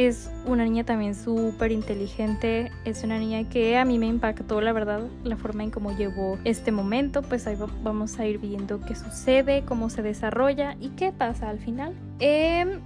Es 0.00 0.30
una 0.46 0.64
niña 0.64 0.82
también 0.82 1.14
súper 1.14 1.72
inteligente, 1.72 2.72
es 2.86 3.04
una 3.04 3.18
niña 3.18 3.46
que 3.50 3.76
a 3.76 3.84
mí 3.84 3.98
me 3.98 4.06
impactó, 4.06 4.62
la 4.62 4.72
verdad, 4.72 5.02
la 5.24 5.36
forma 5.36 5.62
en 5.62 5.70
cómo 5.70 5.94
llevó 5.94 6.38
este 6.44 6.72
momento, 6.72 7.20
pues 7.20 7.46
ahí 7.46 7.58
vamos 7.82 8.18
a 8.18 8.24
ir 8.24 8.38
viendo 8.38 8.80
qué 8.80 8.94
sucede, 8.94 9.62
cómo 9.66 9.90
se 9.90 10.00
desarrolla 10.00 10.74
y 10.80 10.88
qué 10.90 11.12
pasa 11.12 11.50
al 11.50 11.58
final. 11.58 11.92
Em, 12.18 12.80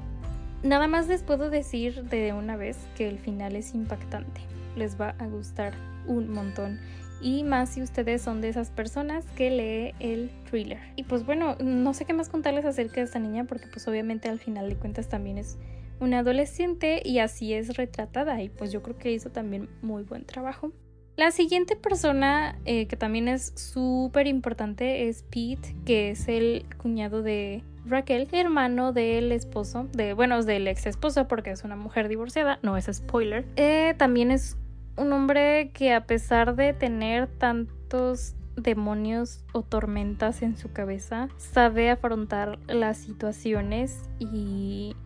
nada 0.65 0.89
más 0.89 1.07
les 1.07 1.23
puedo 1.23 1.51
decir 1.51 2.03
de 2.03 2.33
una 2.33 2.57
vez 2.57 2.79
que 2.97 3.09
el 3.09 3.21
final 3.21 3.55
es 3.55 3.77
impactante, 3.77 4.41
les 4.75 5.01
va 5.01 5.15
a 5.21 5.29
gustar 5.29 5.73
un 6.09 6.33
montón 6.33 6.81
y 7.21 7.45
más 7.45 7.69
si 7.69 7.81
ustedes 7.81 8.23
son 8.23 8.41
de 8.41 8.49
esas 8.49 8.71
personas 8.71 9.25
que 9.37 9.51
lee 9.51 9.95
el 10.01 10.33
thriller. 10.51 10.81
Y 10.97 11.05
pues 11.05 11.25
bueno, 11.25 11.55
no 11.61 11.95
sé 11.95 12.07
qué 12.07 12.13
más 12.13 12.29
contarles 12.29 12.65
acerca 12.65 12.97
de 12.97 13.03
esta 13.03 13.21
niña 13.21 13.45
porque 13.45 13.69
pues 13.69 13.87
obviamente 13.87 14.29
al 14.29 14.41
final 14.41 14.69
de 14.69 14.75
cuentas 14.75 15.09
también 15.09 15.39
es 15.39 15.57
una 16.01 16.21
adolescente 16.21 17.03
y 17.05 17.19
así 17.19 17.53
es 17.53 17.77
retratada 17.77 18.43
y 18.43 18.49
pues 18.49 18.73
yo 18.73 18.83
creo 18.83 18.97
que 18.99 19.13
hizo 19.13 19.31
también 19.31 19.69
muy 19.83 20.03
buen 20.03 20.25
trabajo. 20.25 20.73
La 21.17 21.31
siguiente 21.31 21.77
persona 21.77 22.59
eh, 22.65 22.87
que 22.89 22.97
también 22.97 23.29
es 23.29 23.53
súper 23.55 24.27
importante 24.27 25.09
es 25.09 25.23
Pete, 25.23 25.77
que 25.85 26.11
es 26.11 26.27
el 26.27 26.67
cuñado 26.77 27.23
de 27.23 27.63
Raquel, 27.87 28.29
hermano 28.33 28.93
del 28.93 29.31
esposo, 29.31 29.87
de, 29.93 30.13
bueno, 30.13 30.43
del 30.43 30.67
ex 30.67 30.87
esposo 30.87 31.29
porque 31.29 31.51
es 31.51 31.63
una 31.63 31.77
mujer 31.77 32.09
divorciada, 32.09 32.59
no 32.63 32.77
es 32.77 32.87
spoiler. 32.93 33.47
Eh, 33.55 33.95
también 33.97 34.33
es 34.33 34.57
un 34.97 35.13
hombre 35.13 35.71
que 35.73 35.93
a 35.93 36.07
pesar 36.07 36.57
de 36.57 36.73
tener 36.73 37.29
tantos 37.29 38.35
demonios 38.57 39.45
o 39.53 39.63
tormentas 39.63 40.43
en 40.43 40.57
su 40.57 40.73
cabeza, 40.73 41.29
sabe 41.37 41.91
afrontar 41.91 42.59
las 42.67 42.99
situaciones 42.99 44.03
y 44.19 44.97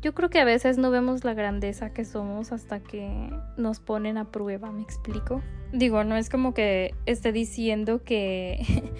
yo 0.00 0.14
creo 0.14 0.30
que 0.30 0.38
a 0.38 0.44
veces 0.44 0.78
no 0.78 0.90
vemos 0.90 1.24
la 1.24 1.34
grandeza 1.34 1.92
que 1.92 2.04
somos 2.04 2.52
hasta 2.52 2.80
que 2.80 3.30
nos 3.56 3.80
ponen 3.80 4.16
a 4.16 4.30
prueba, 4.30 4.70
¿me 4.70 4.82
explico? 4.82 5.42
Digo, 5.72 6.04
no 6.04 6.16
es 6.16 6.30
como 6.30 6.54
que 6.54 6.94
esté 7.06 7.32
diciendo 7.32 8.02
que 8.04 8.92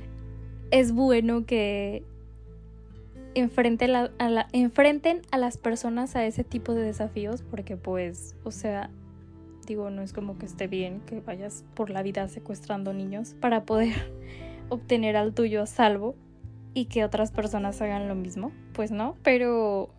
es 0.70 0.92
bueno 0.92 1.44
que 1.44 2.04
enfrenten 3.34 5.22
a 5.30 5.38
las 5.38 5.58
personas 5.58 6.14
a 6.14 6.24
ese 6.24 6.44
tipo 6.44 6.74
de 6.74 6.82
desafíos, 6.82 7.42
porque 7.42 7.76
pues, 7.76 8.36
o 8.44 8.52
sea, 8.52 8.90
digo, 9.66 9.90
no 9.90 10.02
es 10.02 10.12
como 10.12 10.38
que 10.38 10.46
esté 10.46 10.68
bien 10.68 11.00
que 11.00 11.20
vayas 11.20 11.64
por 11.74 11.90
la 11.90 12.02
vida 12.02 12.28
secuestrando 12.28 12.92
niños 12.92 13.34
para 13.40 13.64
poder 13.64 13.94
obtener 14.68 15.16
al 15.16 15.34
tuyo 15.34 15.62
a 15.62 15.66
salvo 15.66 16.14
y 16.74 16.86
que 16.86 17.04
otras 17.04 17.32
personas 17.32 17.80
hagan 17.82 18.08
lo 18.08 18.14
mismo, 18.14 18.52
pues 18.72 18.92
no, 18.92 19.16
pero 19.22 19.90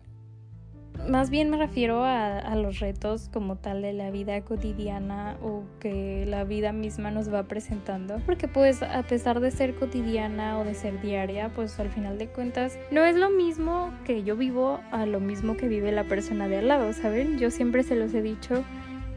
más 1.08 1.30
bien 1.30 1.50
me 1.50 1.56
refiero 1.56 2.04
a, 2.04 2.54
los 2.56 2.80
retos 2.80 3.28
como 3.32 3.56
tal 3.56 3.82
de 3.82 3.92
la 3.92 4.10
vida 4.10 4.40
cotidiana 4.40 5.36
o 5.42 5.64
que 5.78 6.24
la 6.26 6.44
vida 6.44 6.72
misma 6.72 7.10
nos 7.10 7.32
va 7.32 7.42
presentando. 7.44 8.16
Porque 8.24 8.48
pues 8.48 8.82
a 8.82 9.02
pesar 9.02 9.40
de 9.40 9.50
ser 9.50 9.74
cotidiana 9.74 10.58
o 10.58 10.64
de 10.64 10.74
ser 10.74 11.00
diaria, 11.02 11.50
pues 11.54 11.78
al 11.78 11.90
final 11.90 12.18
de 12.18 12.28
cuentas 12.28 12.78
no 12.90 13.04
es 13.04 13.16
lo 13.16 13.30
mismo 13.30 13.92
que 14.04 14.22
yo 14.22 14.36
vivo 14.36 14.80
a 14.90 15.06
lo 15.06 15.20
mismo 15.20 15.56
que 15.56 15.68
vive 15.68 15.92
la 15.92 16.04
persona 16.04 16.48
de 16.48 16.58
al 16.58 16.68
lado, 16.68 16.92
¿saben? 16.92 17.38
Yo 17.38 17.50
siempre 17.50 17.82
se 17.82 17.96
los 17.96 18.14
he 18.14 18.22
dicho 18.22 18.64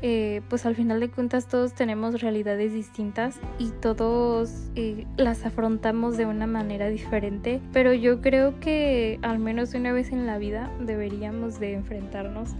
eh, 0.02 0.42
pues 0.50 0.66
al 0.66 0.76
final 0.76 1.00
de 1.00 1.10
cuentas 1.10 1.48
todos 1.48 1.74
tenemos 1.74 2.22
realidades 2.22 2.74
distintas 2.74 3.40
y 3.58 3.70
todos 3.82 4.70
eh, 4.76 5.06
las 5.18 5.46
afrontamos 5.46 6.16
de 6.16 6.26
una 6.26 6.48
manera 6.48 6.88
diferente, 6.88 7.62
pero 7.74 7.94
yo 7.94 8.22
creo 8.22 8.60
que 8.60 9.20
al 9.22 9.40
menos 9.40 9.74
una 9.74 9.92
vez 9.92 10.12
en 10.12 10.26
la 10.26 10.38
vida 10.38 10.72
deberíamos 10.80 11.60
de 11.60 11.74
enfrentarnos 11.74 12.52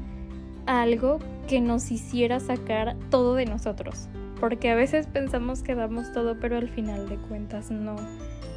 a 0.66 0.82
algo 0.82 1.20
que 1.48 1.62
nos 1.62 1.92
hiciera 1.92 2.40
sacar 2.42 2.98
todo 3.10 3.36
de 3.36 3.46
nosotros, 3.46 4.10
porque 4.40 4.70
a 4.70 4.76
veces 4.76 5.08
pensamos 5.08 5.64
que 5.64 5.76
damos 5.76 6.12
todo, 6.12 6.38
pero 6.40 6.58
al 6.58 6.68
final 6.68 7.08
de 7.08 7.16
cuentas 7.16 7.72
no, 7.72 7.96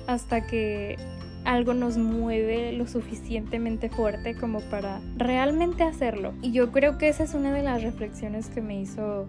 hasta 0.09 0.47
que 0.47 0.97
algo 1.45 1.75
nos 1.75 1.99
mueve 1.99 2.73
lo 2.73 2.87
suficientemente 2.87 3.89
fuerte 3.89 4.35
como 4.35 4.61
para 4.61 5.01
realmente 5.17 5.83
hacerlo. 5.83 6.33
Y 6.43 6.53
yo 6.53 6.73
creo 6.73 6.99
que 6.99 7.09
esa 7.09 7.25
es 7.25 7.35
una 7.35 7.53
de 7.53 7.63
las 7.63 7.83
reflexiones 7.83 8.49
que 8.49 8.61
me 8.61 8.81
hizo 8.81 9.27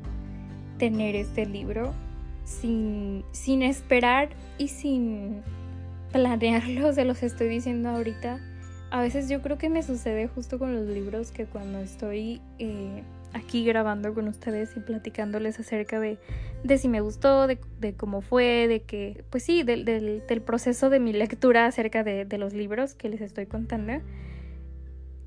tener 0.77 1.15
este 1.15 1.45
libro. 1.45 1.93
sin, 2.45 3.23
sin 3.31 3.63
esperar 3.63 4.29
y 4.57 4.67
sin 4.67 5.41
planearlo, 6.11 6.93
se 6.93 7.05
los 7.05 7.23
estoy 7.23 7.47
diciendo 7.47 7.89
ahorita. 7.89 8.39
A 8.91 9.01
veces 9.01 9.27
yo 9.29 9.41
creo 9.41 9.57
que 9.57 9.69
me 9.69 9.81
sucede 9.81 10.27
justo 10.27 10.59
con 10.59 10.75
los 10.75 10.85
libros 10.85 11.31
que 11.31 11.45
cuando 11.45 11.79
estoy 11.79 12.41
eh, 12.59 13.03
aquí 13.33 13.65
grabando 13.65 14.13
con 14.13 14.27
ustedes 14.27 14.75
y 14.77 14.79
platicándoles 14.79 15.59
acerca 15.59 15.99
de, 15.99 16.17
de 16.63 16.77
si 16.77 16.87
me 16.87 17.01
gustó, 17.01 17.47
de, 17.47 17.59
de, 17.79 17.93
cómo 17.93 18.21
fue, 18.21 18.67
de 18.67 18.81
que, 18.81 19.23
pues 19.29 19.43
sí, 19.43 19.63
del, 19.63 19.85
del, 19.85 20.41
proceso 20.41 20.89
de 20.89 20.99
mi 20.99 21.13
lectura 21.13 21.65
acerca 21.65 22.03
de, 22.03 22.25
de 22.25 22.37
los 22.37 22.53
libros 22.53 22.93
que 22.93 23.09
les 23.09 23.21
estoy 23.21 23.45
contando 23.45 24.01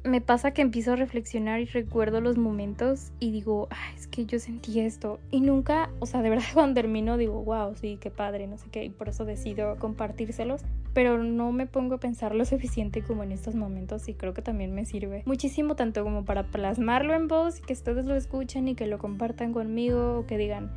me 0.07 0.21
pasa 0.21 0.53
que 0.53 0.63
empiezo 0.63 0.93
a 0.93 0.97
reflexionar 0.97 1.61
y 1.61 1.67
recuerdo 1.67 2.21
los 2.21 2.39
momentos 2.39 3.13
y 3.19 3.31
digo, 3.31 3.69
es 3.97 4.07
que 4.07 4.25
yo 4.25 4.39
sentí 4.39 4.81
esto. 4.81 5.19
Y 5.31 5.41
nunca, 5.41 5.91
o 5.99 6.07
sea, 6.07 6.23
de 6.23 6.31
verdad 6.31 6.45
cuando 6.55 6.75
termino 6.75 7.17
digo, 7.17 7.43
wow, 7.43 7.75
sí, 7.75 7.99
qué 8.01 8.11
padre, 8.11 8.47
no 8.47 8.57
sé 8.57 8.69
qué, 8.71 8.85
y 8.85 8.91
por 8.91 9.09
eso 9.09 9.25
decido 9.25 9.77
compartírselos. 9.77 10.63
Pero 10.97 11.23
no 11.23 11.53
me 11.53 11.67
pongo 11.67 11.97
a 11.97 12.01
pensar 12.01 12.35
lo 12.35 12.47
suficiente 12.47 13.03
como 13.03 13.23
en 13.23 13.31
estos 13.31 13.55
momentos 13.55 14.09
y 14.09 14.15
creo 14.15 14.33
que 14.33 14.41
también 14.41 14.75
me 14.75 14.87
sirve 14.87 15.25
muchísimo 15.27 15.77
tanto 15.77 16.03
como 16.03 16.25
para 16.25 16.45
plasmarlo 16.45 17.13
en 17.13 17.29
voz 17.29 17.59
y 17.59 17.61
que 17.61 17.75
ustedes 17.75 18.07
lo 18.07 18.15
escuchen 18.15 18.67
y 18.67 18.75
que 18.75 18.87
lo 18.87 18.97
compartan 18.97 19.53
conmigo 19.53 20.21
o 20.21 20.27
que 20.27 20.39
digan, 20.39 20.71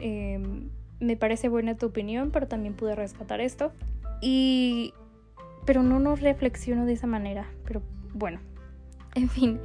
eh, 0.00 0.40
me 0.98 1.16
parece 1.16 1.48
buena 1.48 1.76
tu 1.76 1.86
opinión, 1.86 2.32
pero 2.32 2.48
también 2.48 2.74
pude 2.74 2.96
rescatar 2.96 3.40
esto. 3.40 3.70
Y... 4.20 4.92
Pero 5.66 5.84
no 5.84 6.00
nos 6.00 6.20
reflexiono 6.20 6.84
de 6.84 6.94
esa 6.94 7.06
manera. 7.06 7.48
Pero 7.64 7.80
bueno, 8.12 8.40
en 9.14 9.28
fin, 9.28 9.60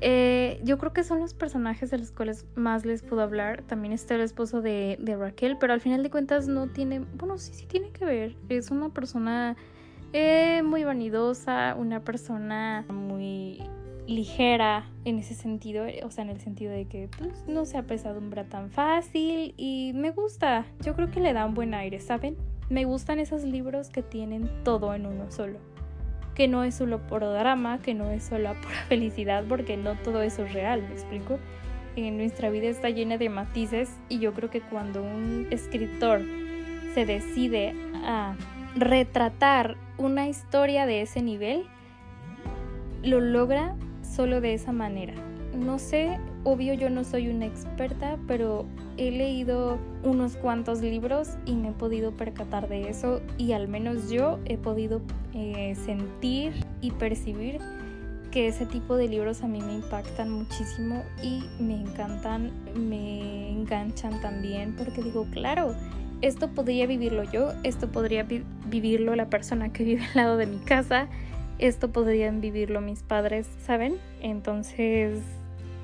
eh, 0.00 0.60
yo 0.64 0.78
creo 0.78 0.92
que 0.92 1.04
son 1.04 1.20
los 1.20 1.34
personajes 1.34 1.90
de 1.90 1.98
los 1.98 2.10
cuales 2.10 2.46
más 2.54 2.84
les 2.84 3.02
puedo 3.02 3.22
hablar. 3.22 3.62
También 3.62 3.92
está 3.92 4.14
el 4.14 4.22
esposo 4.22 4.62
de, 4.62 4.98
Raquel, 5.18 5.56
pero 5.58 5.72
al 5.72 5.80
final 5.80 6.02
de 6.02 6.10
cuentas 6.10 6.48
no 6.48 6.68
tiene, 6.68 7.00
bueno, 7.14 7.38
sí, 7.38 7.52
sí 7.52 7.66
tiene 7.66 7.90
que 7.90 8.04
ver. 8.04 8.36
Es 8.48 8.70
una 8.70 8.90
persona 8.90 9.56
eh, 10.12 10.62
muy 10.62 10.84
vanidosa, 10.84 11.74
una 11.78 12.00
persona 12.00 12.84
muy 12.88 13.62
ligera 14.06 14.88
en 15.04 15.18
ese 15.18 15.34
sentido, 15.34 15.84
o 16.04 16.10
sea, 16.10 16.24
en 16.24 16.30
el 16.30 16.40
sentido 16.40 16.72
de 16.72 16.86
que 16.86 17.08
pues, 17.16 17.44
no 17.46 17.64
se 17.64 17.78
apesadumbra 17.78 18.44
tan 18.44 18.70
fácil 18.70 19.54
y 19.56 19.92
me 19.94 20.10
gusta. 20.10 20.66
Yo 20.82 20.94
creo 20.94 21.10
que 21.10 21.20
le 21.20 21.32
da 21.32 21.44
un 21.44 21.54
buen 21.54 21.74
aire, 21.74 22.00
¿saben? 22.00 22.36
Me 22.70 22.84
gustan 22.84 23.18
esos 23.18 23.44
libros 23.44 23.90
que 23.90 24.02
tienen 24.02 24.48
todo 24.64 24.94
en 24.94 25.06
uno 25.06 25.30
solo 25.30 25.69
que 26.40 26.48
no 26.48 26.64
es 26.64 26.74
solo 26.74 27.00
por 27.00 27.20
drama, 27.20 27.80
que 27.82 27.92
no 27.92 28.08
es 28.08 28.22
solo 28.22 28.54
pura 28.62 28.82
felicidad, 28.88 29.44
porque 29.46 29.76
no 29.76 29.96
todo 29.96 30.22
eso 30.22 30.46
es 30.46 30.54
real, 30.54 30.80
¿me 30.80 30.94
explico? 30.94 31.38
En 31.96 32.16
nuestra 32.16 32.48
vida 32.48 32.68
está 32.68 32.88
llena 32.88 33.18
de 33.18 33.28
matices 33.28 33.90
y 34.08 34.20
yo 34.20 34.32
creo 34.32 34.48
que 34.48 34.62
cuando 34.62 35.02
un 35.02 35.48
escritor 35.50 36.22
se 36.94 37.04
decide 37.04 37.74
a 38.06 38.36
retratar 38.74 39.76
una 39.98 40.28
historia 40.28 40.86
de 40.86 41.02
ese 41.02 41.20
nivel, 41.20 41.66
lo 43.02 43.20
logra 43.20 43.76
solo 44.00 44.40
de 44.40 44.54
esa 44.54 44.72
manera. 44.72 45.12
No 45.60 45.78
sé, 45.78 46.18
obvio 46.42 46.72
yo 46.72 46.88
no 46.88 47.04
soy 47.04 47.28
una 47.28 47.44
experta, 47.44 48.16
pero 48.26 48.64
he 48.96 49.10
leído 49.10 49.78
unos 50.02 50.36
cuantos 50.36 50.80
libros 50.80 51.36
y 51.44 51.54
me 51.54 51.68
he 51.68 51.72
podido 51.72 52.12
percatar 52.12 52.66
de 52.66 52.88
eso 52.88 53.20
y 53.36 53.52
al 53.52 53.68
menos 53.68 54.10
yo 54.10 54.38
he 54.46 54.56
podido 54.56 55.02
eh, 55.34 55.74
sentir 55.84 56.54
y 56.80 56.92
percibir 56.92 57.58
que 58.30 58.48
ese 58.48 58.64
tipo 58.64 58.96
de 58.96 59.08
libros 59.08 59.42
a 59.42 59.48
mí 59.48 59.60
me 59.60 59.74
impactan 59.74 60.30
muchísimo 60.30 61.02
y 61.22 61.44
me 61.62 61.74
encantan, 61.74 62.50
me 62.74 63.50
enganchan 63.50 64.18
también 64.22 64.74
porque 64.76 65.02
digo, 65.02 65.26
claro, 65.30 65.74
esto 66.22 66.48
podría 66.48 66.86
vivirlo 66.86 67.24
yo, 67.24 67.52
esto 67.64 67.92
podría 67.92 68.22
vi 68.22 68.44
vivirlo 68.68 69.14
la 69.14 69.28
persona 69.28 69.72
que 69.72 69.84
vive 69.84 70.04
al 70.04 70.14
lado 70.14 70.36
de 70.38 70.46
mi 70.46 70.58
casa, 70.58 71.08
esto 71.58 71.92
podrían 71.92 72.40
vivirlo 72.40 72.80
mis 72.80 73.02
padres, 73.02 73.46
¿saben? 73.66 73.96
Entonces 74.22 75.18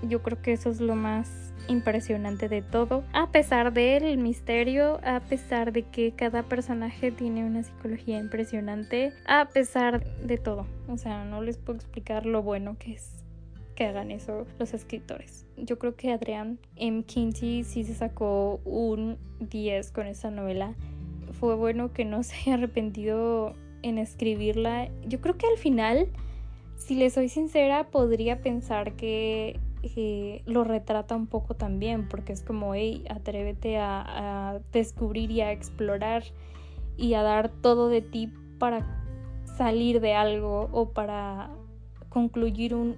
yo 0.02 0.22
creo 0.22 0.40
que 0.40 0.52
eso 0.52 0.70
es 0.70 0.80
lo 0.80 0.94
más 0.94 1.52
impresionante 1.68 2.48
de 2.48 2.62
todo. 2.62 3.04
A 3.12 3.30
pesar 3.30 3.72
del 3.72 4.18
misterio, 4.18 5.00
a 5.04 5.20
pesar 5.20 5.72
de 5.72 5.82
que 5.82 6.12
cada 6.12 6.44
personaje 6.44 7.10
tiene 7.10 7.44
una 7.44 7.62
psicología 7.62 8.18
impresionante, 8.18 9.12
a 9.26 9.48
pesar 9.48 10.04
de 10.20 10.38
todo. 10.38 10.66
O 10.88 10.96
sea, 10.96 11.24
no 11.24 11.42
les 11.42 11.58
puedo 11.58 11.78
explicar 11.78 12.26
lo 12.26 12.42
bueno 12.42 12.76
que 12.78 12.94
es 12.94 13.26
que 13.74 13.84
hagan 13.84 14.10
eso 14.10 14.46
los 14.58 14.74
escritores. 14.74 15.46
Yo 15.56 15.78
creo 15.78 15.94
que 15.94 16.10
Adrián 16.10 16.58
M. 16.76 17.04
Kinsey 17.04 17.62
sí 17.62 17.84
se 17.84 17.94
sacó 17.94 18.60
un 18.64 19.18
10 19.40 19.92
con 19.92 20.06
esa 20.06 20.30
novela. 20.30 20.74
Fue 21.38 21.54
bueno 21.54 21.92
que 21.92 22.04
no 22.04 22.22
se 22.24 22.34
haya 22.36 22.54
arrepentido 22.54 23.54
en 23.82 23.98
escribirla. 23.98 24.88
Yo 25.06 25.20
creo 25.20 25.36
que 25.36 25.46
al 25.46 25.58
final, 25.58 26.08
si 26.76 26.94
le 26.96 27.10
soy 27.10 27.28
sincera, 27.28 27.90
podría 27.90 28.40
pensar 28.40 28.94
que 28.94 29.60
eh, 29.96 30.42
lo 30.46 30.64
retrata 30.64 31.14
un 31.14 31.26
poco 31.26 31.54
también, 31.54 32.08
porque 32.08 32.32
es 32.32 32.42
como, 32.42 32.74
hey, 32.74 33.04
atrévete 33.08 33.78
a, 33.78 34.54
a 34.54 34.58
descubrir 34.72 35.30
y 35.30 35.40
a 35.40 35.52
explorar 35.52 36.24
y 36.96 37.14
a 37.14 37.22
dar 37.22 37.48
todo 37.48 37.88
de 37.88 38.02
ti 38.02 38.32
para 38.58 38.86
salir 39.56 40.00
de 40.00 40.14
algo 40.14 40.68
o 40.72 40.90
para 40.90 41.50
concluir 42.08 42.74
un 42.74 42.96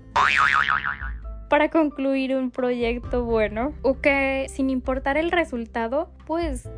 para 1.48 1.70
concluir 1.70 2.37
un 2.37 2.51
proyecto 2.51 3.24
bueno 3.24 3.72
o 3.83 4.01
que 4.01 4.46
sin 4.48 4.70
importar 4.70 5.16
el 5.16 5.31
resultado 5.31 6.11
pues 6.27 6.68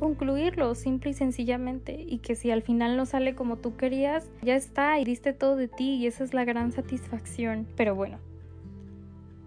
concluirlo 0.00 0.74
simple 0.74 1.10
y 1.10 1.14
sencillamente. 1.14 1.92
Y 2.08 2.18
que 2.18 2.34
si 2.34 2.50
al 2.50 2.62
final 2.62 2.96
no 2.96 3.04
sale 3.04 3.34
como 3.34 3.56
tú 3.58 3.76
querías 3.76 4.30
ya 4.42 4.56
está 4.56 4.98
y 4.98 5.04
diste 5.04 5.34
todo 5.34 5.56
de 5.56 5.68
ti 5.68 5.96
y 5.96 6.06
esa 6.06 6.24
es 6.24 6.32
la 6.32 6.44
gran 6.44 6.72
satisfacción. 6.72 7.68
Pero 7.76 7.94
bueno 7.94 8.18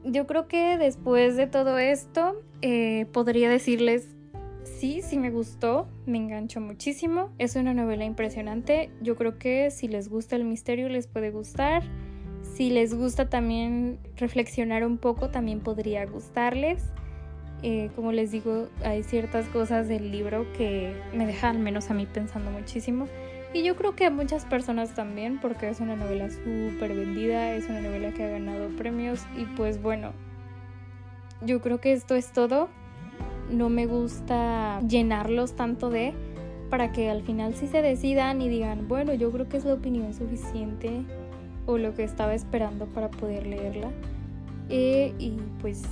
yo 0.03 0.27
creo 0.27 0.47
que 0.47 0.77
después 0.77 1.35
de 1.35 1.47
todo 1.47 1.77
esto 1.77 2.41
eh, 2.61 3.05
podría 3.11 3.49
decirles 3.49 4.07
sí, 4.63 5.01
sí 5.01 5.17
me 5.17 5.29
gustó, 5.29 5.87
me 6.05 6.17
enganchó 6.17 6.59
muchísimo, 6.59 7.29
es 7.37 7.55
una 7.55 7.73
novela 7.73 8.05
impresionante, 8.05 8.89
yo 9.01 9.15
creo 9.15 9.37
que 9.37 9.71
si 9.71 9.87
les 9.87 10.09
gusta 10.09 10.35
el 10.35 10.45
misterio 10.45 10.89
les 10.89 11.07
puede 11.07 11.31
gustar, 11.31 11.83
si 12.41 12.69
les 12.69 12.93
gusta 12.93 13.29
también 13.29 13.99
reflexionar 14.17 14.85
un 14.85 14.97
poco 14.97 15.29
también 15.29 15.61
podría 15.61 16.05
gustarles. 16.05 16.83
Eh, 17.63 17.89
como 17.95 18.11
les 18.11 18.31
digo, 18.31 18.67
hay 18.83 19.03
ciertas 19.03 19.47
cosas 19.47 19.87
del 19.87 20.11
libro 20.11 20.45
que 20.51 20.93
me 21.13 21.25
dejan 21.25 21.55
al 21.55 21.61
menos 21.61 21.89
a 21.89 21.93
mí 21.93 22.05
pensando 22.05 22.51
muchísimo. 22.51 23.07
Y 23.53 23.61
yo 23.61 23.75
creo 23.75 23.95
que 23.95 24.05
a 24.05 24.09
muchas 24.09 24.45
personas 24.45 24.95
también, 24.95 25.39
porque 25.39 25.69
es 25.69 25.79
una 25.79 25.95
novela 25.95 26.29
súper 26.29 26.95
vendida, 26.95 27.53
es 27.53 27.69
una 27.69 27.81
novela 27.81 28.11
que 28.11 28.23
ha 28.23 28.29
ganado 28.29 28.69
premios 28.75 29.25
y 29.37 29.45
pues 29.45 29.79
bueno, 29.79 30.11
yo 31.41 31.61
creo 31.61 31.79
que 31.79 31.93
esto 31.93 32.15
es 32.15 32.31
todo. 32.31 32.69
No 33.51 33.69
me 33.69 33.85
gusta 33.85 34.79
llenarlos 34.87 35.55
tanto 35.55 35.91
de 35.91 36.13
para 36.71 36.91
que 36.91 37.11
al 37.11 37.21
final 37.21 37.53
sí 37.53 37.67
se 37.67 37.83
decidan 37.83 38.41
y 38.41 38.49
digan, 38.49 38.87
bueno, 38.87 39.13
yo 39.13 39.31
creo 39.31 39.47
que 39.47 39.57
es 39.57 39.65
la 39.65 39.75
opinión 39.75 40.15
suficiente 40.15 41.03
o 41.67 41.77
lo 41.77 41.93
que 41.93 42.03
estaba 42.03 42.33
esperando 42.33 42.87
para 42.87 43.11
poder 43.11 43.45
leerla. 43.45 43.91
Eh, 44.69 45.13
y 45.19 45.37
pues 45.61 45.83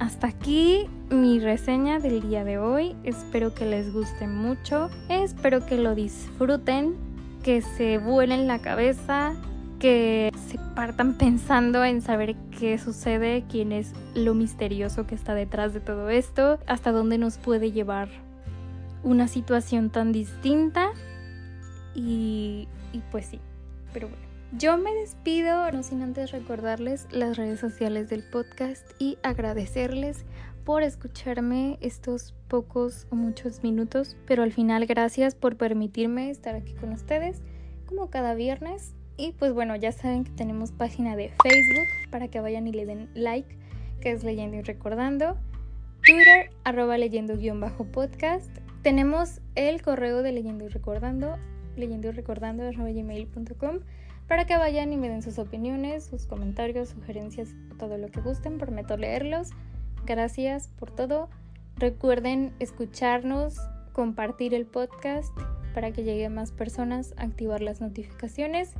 hasta 0.00 0.28
aquí 0.28 0.88
mi 1.10 1.38
reseña 1.38 2.00
del 2.00 2.22
día 2.22 2.42
de 2.42 2.58
hoy. 2.58 2.96
Espero 3.04 3.54
que 3.54 3.66
les 3.66 3.92
guste 3.92 4.26
mucho. 4.26 4.90
Espero 5.08 5.64
que 5.66 5.76
lo 5.76 5.94
disfruten, 5.94 6.96
que 7.44 7.60
se 7.60 7.98
vuelen 7.98 8.46
la 8.46 8.60
cabeza, 8.60 9.34
que 9.78 10.32
se 10.48 10.58
partan 10.74 11.18
pensando 11.18 11.84
en 11.84 12.00
saber 12.00 12.34
qué 12.58 12.78
sucede, 12.78 13.44
quién 13.48 13.72
es 13.72 13.92
lo 14.14 14.32
misterioso 14.32 15.06
que 15.06 15.14
está 15.14 15.34
detrás 15.34 15.74
de 15.74 15.80
todo 15.80 16.08
esto, 16.08 16.58
hasta 16.66 16.92
dónde 16.92 17.18
nos 17.18 17.36
puede 17.36 17.70
llevar 17.70 18.08
una 19.02 19.28
situación 19.28 19.90
tan 19.90 20.12
distinta. 20.12 20.92
Y, 21.94 22.68
y 22.94 23.02
pues 23.10 23.26
sí, 23.26 23.38
pero 23.92 24.08
bueno. 24.08 24.29
Yo 24.52 24.76
me 24.76 24.92
despido, 24.92 25.70
no 25.70 25.84
sin 25.84 26.02
antes 26.02 26.32
recordarles 26.32 27.06
las 27.12 27.36
redes 27.36 27.60
sociales 27.60 28.08
del 28.08 28.24
podcast 28.24 28.84
y 28.98 29.16
agradecerles 29.22 30.24
por 30.64 30.82
escucharme 30.82 31.78
estos 31.80 32.34
pocos 32.48 33.06
o 33.10 33.14
muchos 33.14 33.62
minutos, 33.62 34.16
pero 34.26 34.42
al 34.42 34.52
final 34.52 34.86
gracias 34.86 35.36
por 35.36 35.56
permitirme 35.56 36.30
estar 36.30 36.56
aquí 36.56 36.74
con 36.74 36.92
ustedes 36.92 37.42
como 37.86 38.10
cada 38.10 38.34
viernes. 38.34 38.92
Y 39.16 39.32
pues 39.32 39.52
bueno, 39.52 39.76
ya 39.76 39.92
saben 39.92 40.24
que 40.24 40.32
tenemos 40.32 40.72
página 40.72 41.14
de 41.14 41.28
Facebook 41.44 42.10
para 42.10 42.26
que 42.26 42.40
vayan 42.40 42.66
y 42.66 42.72
le 42.72 42.86
den 42.86 43.08
like, 43.14 43.56
que 44.00 44.10
es 44.10 44.24
Leyendo 44.24 44.56
y 44.56 44.62
Recordando. 44.62 45.36
Twitter, 46.04 46.50
arroba 46.64 46.98
leyendo-podcast. 46.98 48.50
Tenemos 48.82 49.40
el 49.54 49.80
correo 49.80 50.22
de 50.22 50.32
Leyendo 50.32 50.64
y 50.64 50.68
Recordando, 50.68 51.36
leyendo 51.76 52.08
y 52.08 52.12
recordando, 52.12 52.64
para 54.30 54.44
que 54.44 54.56
vayan 54.56 54.92
y 54.92 54.96
me 54.96 55.08
den 55.08 55.22
sus 55.22 55.40
opiniones, 55.40 56.04
sus 56.04 56.26
comentarios, 56.26 56.90
sugerencias, 56.90 57.48
todo 57.80 57.98
lo 57.98 58.12
que 58.12 58.20
gusten. 58.20 58.58
Prometo 58.58 58.96
leerlos. 58.96 59.48
Gracias 60.06 60.68
por 60.68 60.92
todo. 60.92 61.28
Recuerden 61.74 62.54
escucharnos, 62.60 63.56
compartir 63.92 64.54
el 64.54 64.66
podcast 64.66 65.36
para 65.74 65.90
que 65.90 66.04
llegue 66.04 66.26
a 66.26 66.30
más 66.30 66.52
personas, 66.52 67.12
activar 67.16 67.60
las 67.60 67.80
notificaciones 67.80 68.74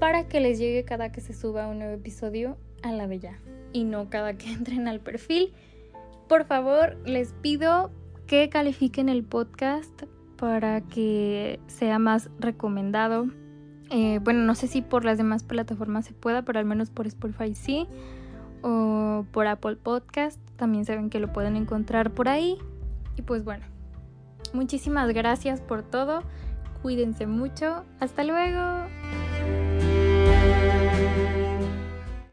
para 0.00 0.26
que 0.26 0.40
les 0.40 0.58
llegue 0.58 0.84
cada 0.84 1.12
que 1.12 1.20
se 1.20 1.34
suba 1.34 1.68
un 1.68 1.78
nuevo 1.78 1.94
episodio 1.94 2.56
a 2.82 2.90
la 2.90 3.06
ya 3.14 3.38
y 3.72 3.84
no 3.84 4.10
cada 4.10 4.34
que 4.34 4.50
entren 4.52 4.88
al 4.88 4.98
perfil. 4.98 5.52
Por 6.28 6.46
favor, 6.46 6.96
les 7.06 7.32
pido 7.34 7.92
que 8.26 8.48
califiquen 8.48 9.08
el 9.08 9.22
podcast 9.22 10.02
para 10.36 10.80
que 10.80 11.60
sea 11.68 12.00
más 12.00 12.28
recomendado. 12.40 13.28
Eh, 13.90 14.20
bueno, 14.22 14.40
no 14.40 14.54
sé 14.54 14.68
si 14.68 14.82
por 14.82 15.04
las 15.04 15.18
demás 15.18 15.42
plataformas 15.42 16.06
se 16.06 16.14
pueda, 16.14 16.42
pero 16.42 16.58
al 16.58 16.64
menos 16.64 16.90
por 16.90 17.06
Spotify 17.06 17.54
sí. 17.54 17.86
O 18.62 19.26
por 19.32 19.46
Apple 19.46 19.76
Podcast. 19.76 20.38
También 20.56 20.84
saben 20.84 21.10
que 21.10 21.18
lo 21.18 21.32
pueden 21.32 21.56
encontrar 21.56 22.12
por 22.12 22.28
ahí. 22.28 22.56
Y 23.16 23.22
pues 23.22 23.44
bueno, 23.44 23.64
muchísimas 24.52 25.12
gracias 25.12 25.60
por 25.60 25.82
todo. 25.82 26.22
Cuídense 26.82 27.26
mucho. 27.26 27.84
Hasta 27.98 28.24
luego. 28.24 29.29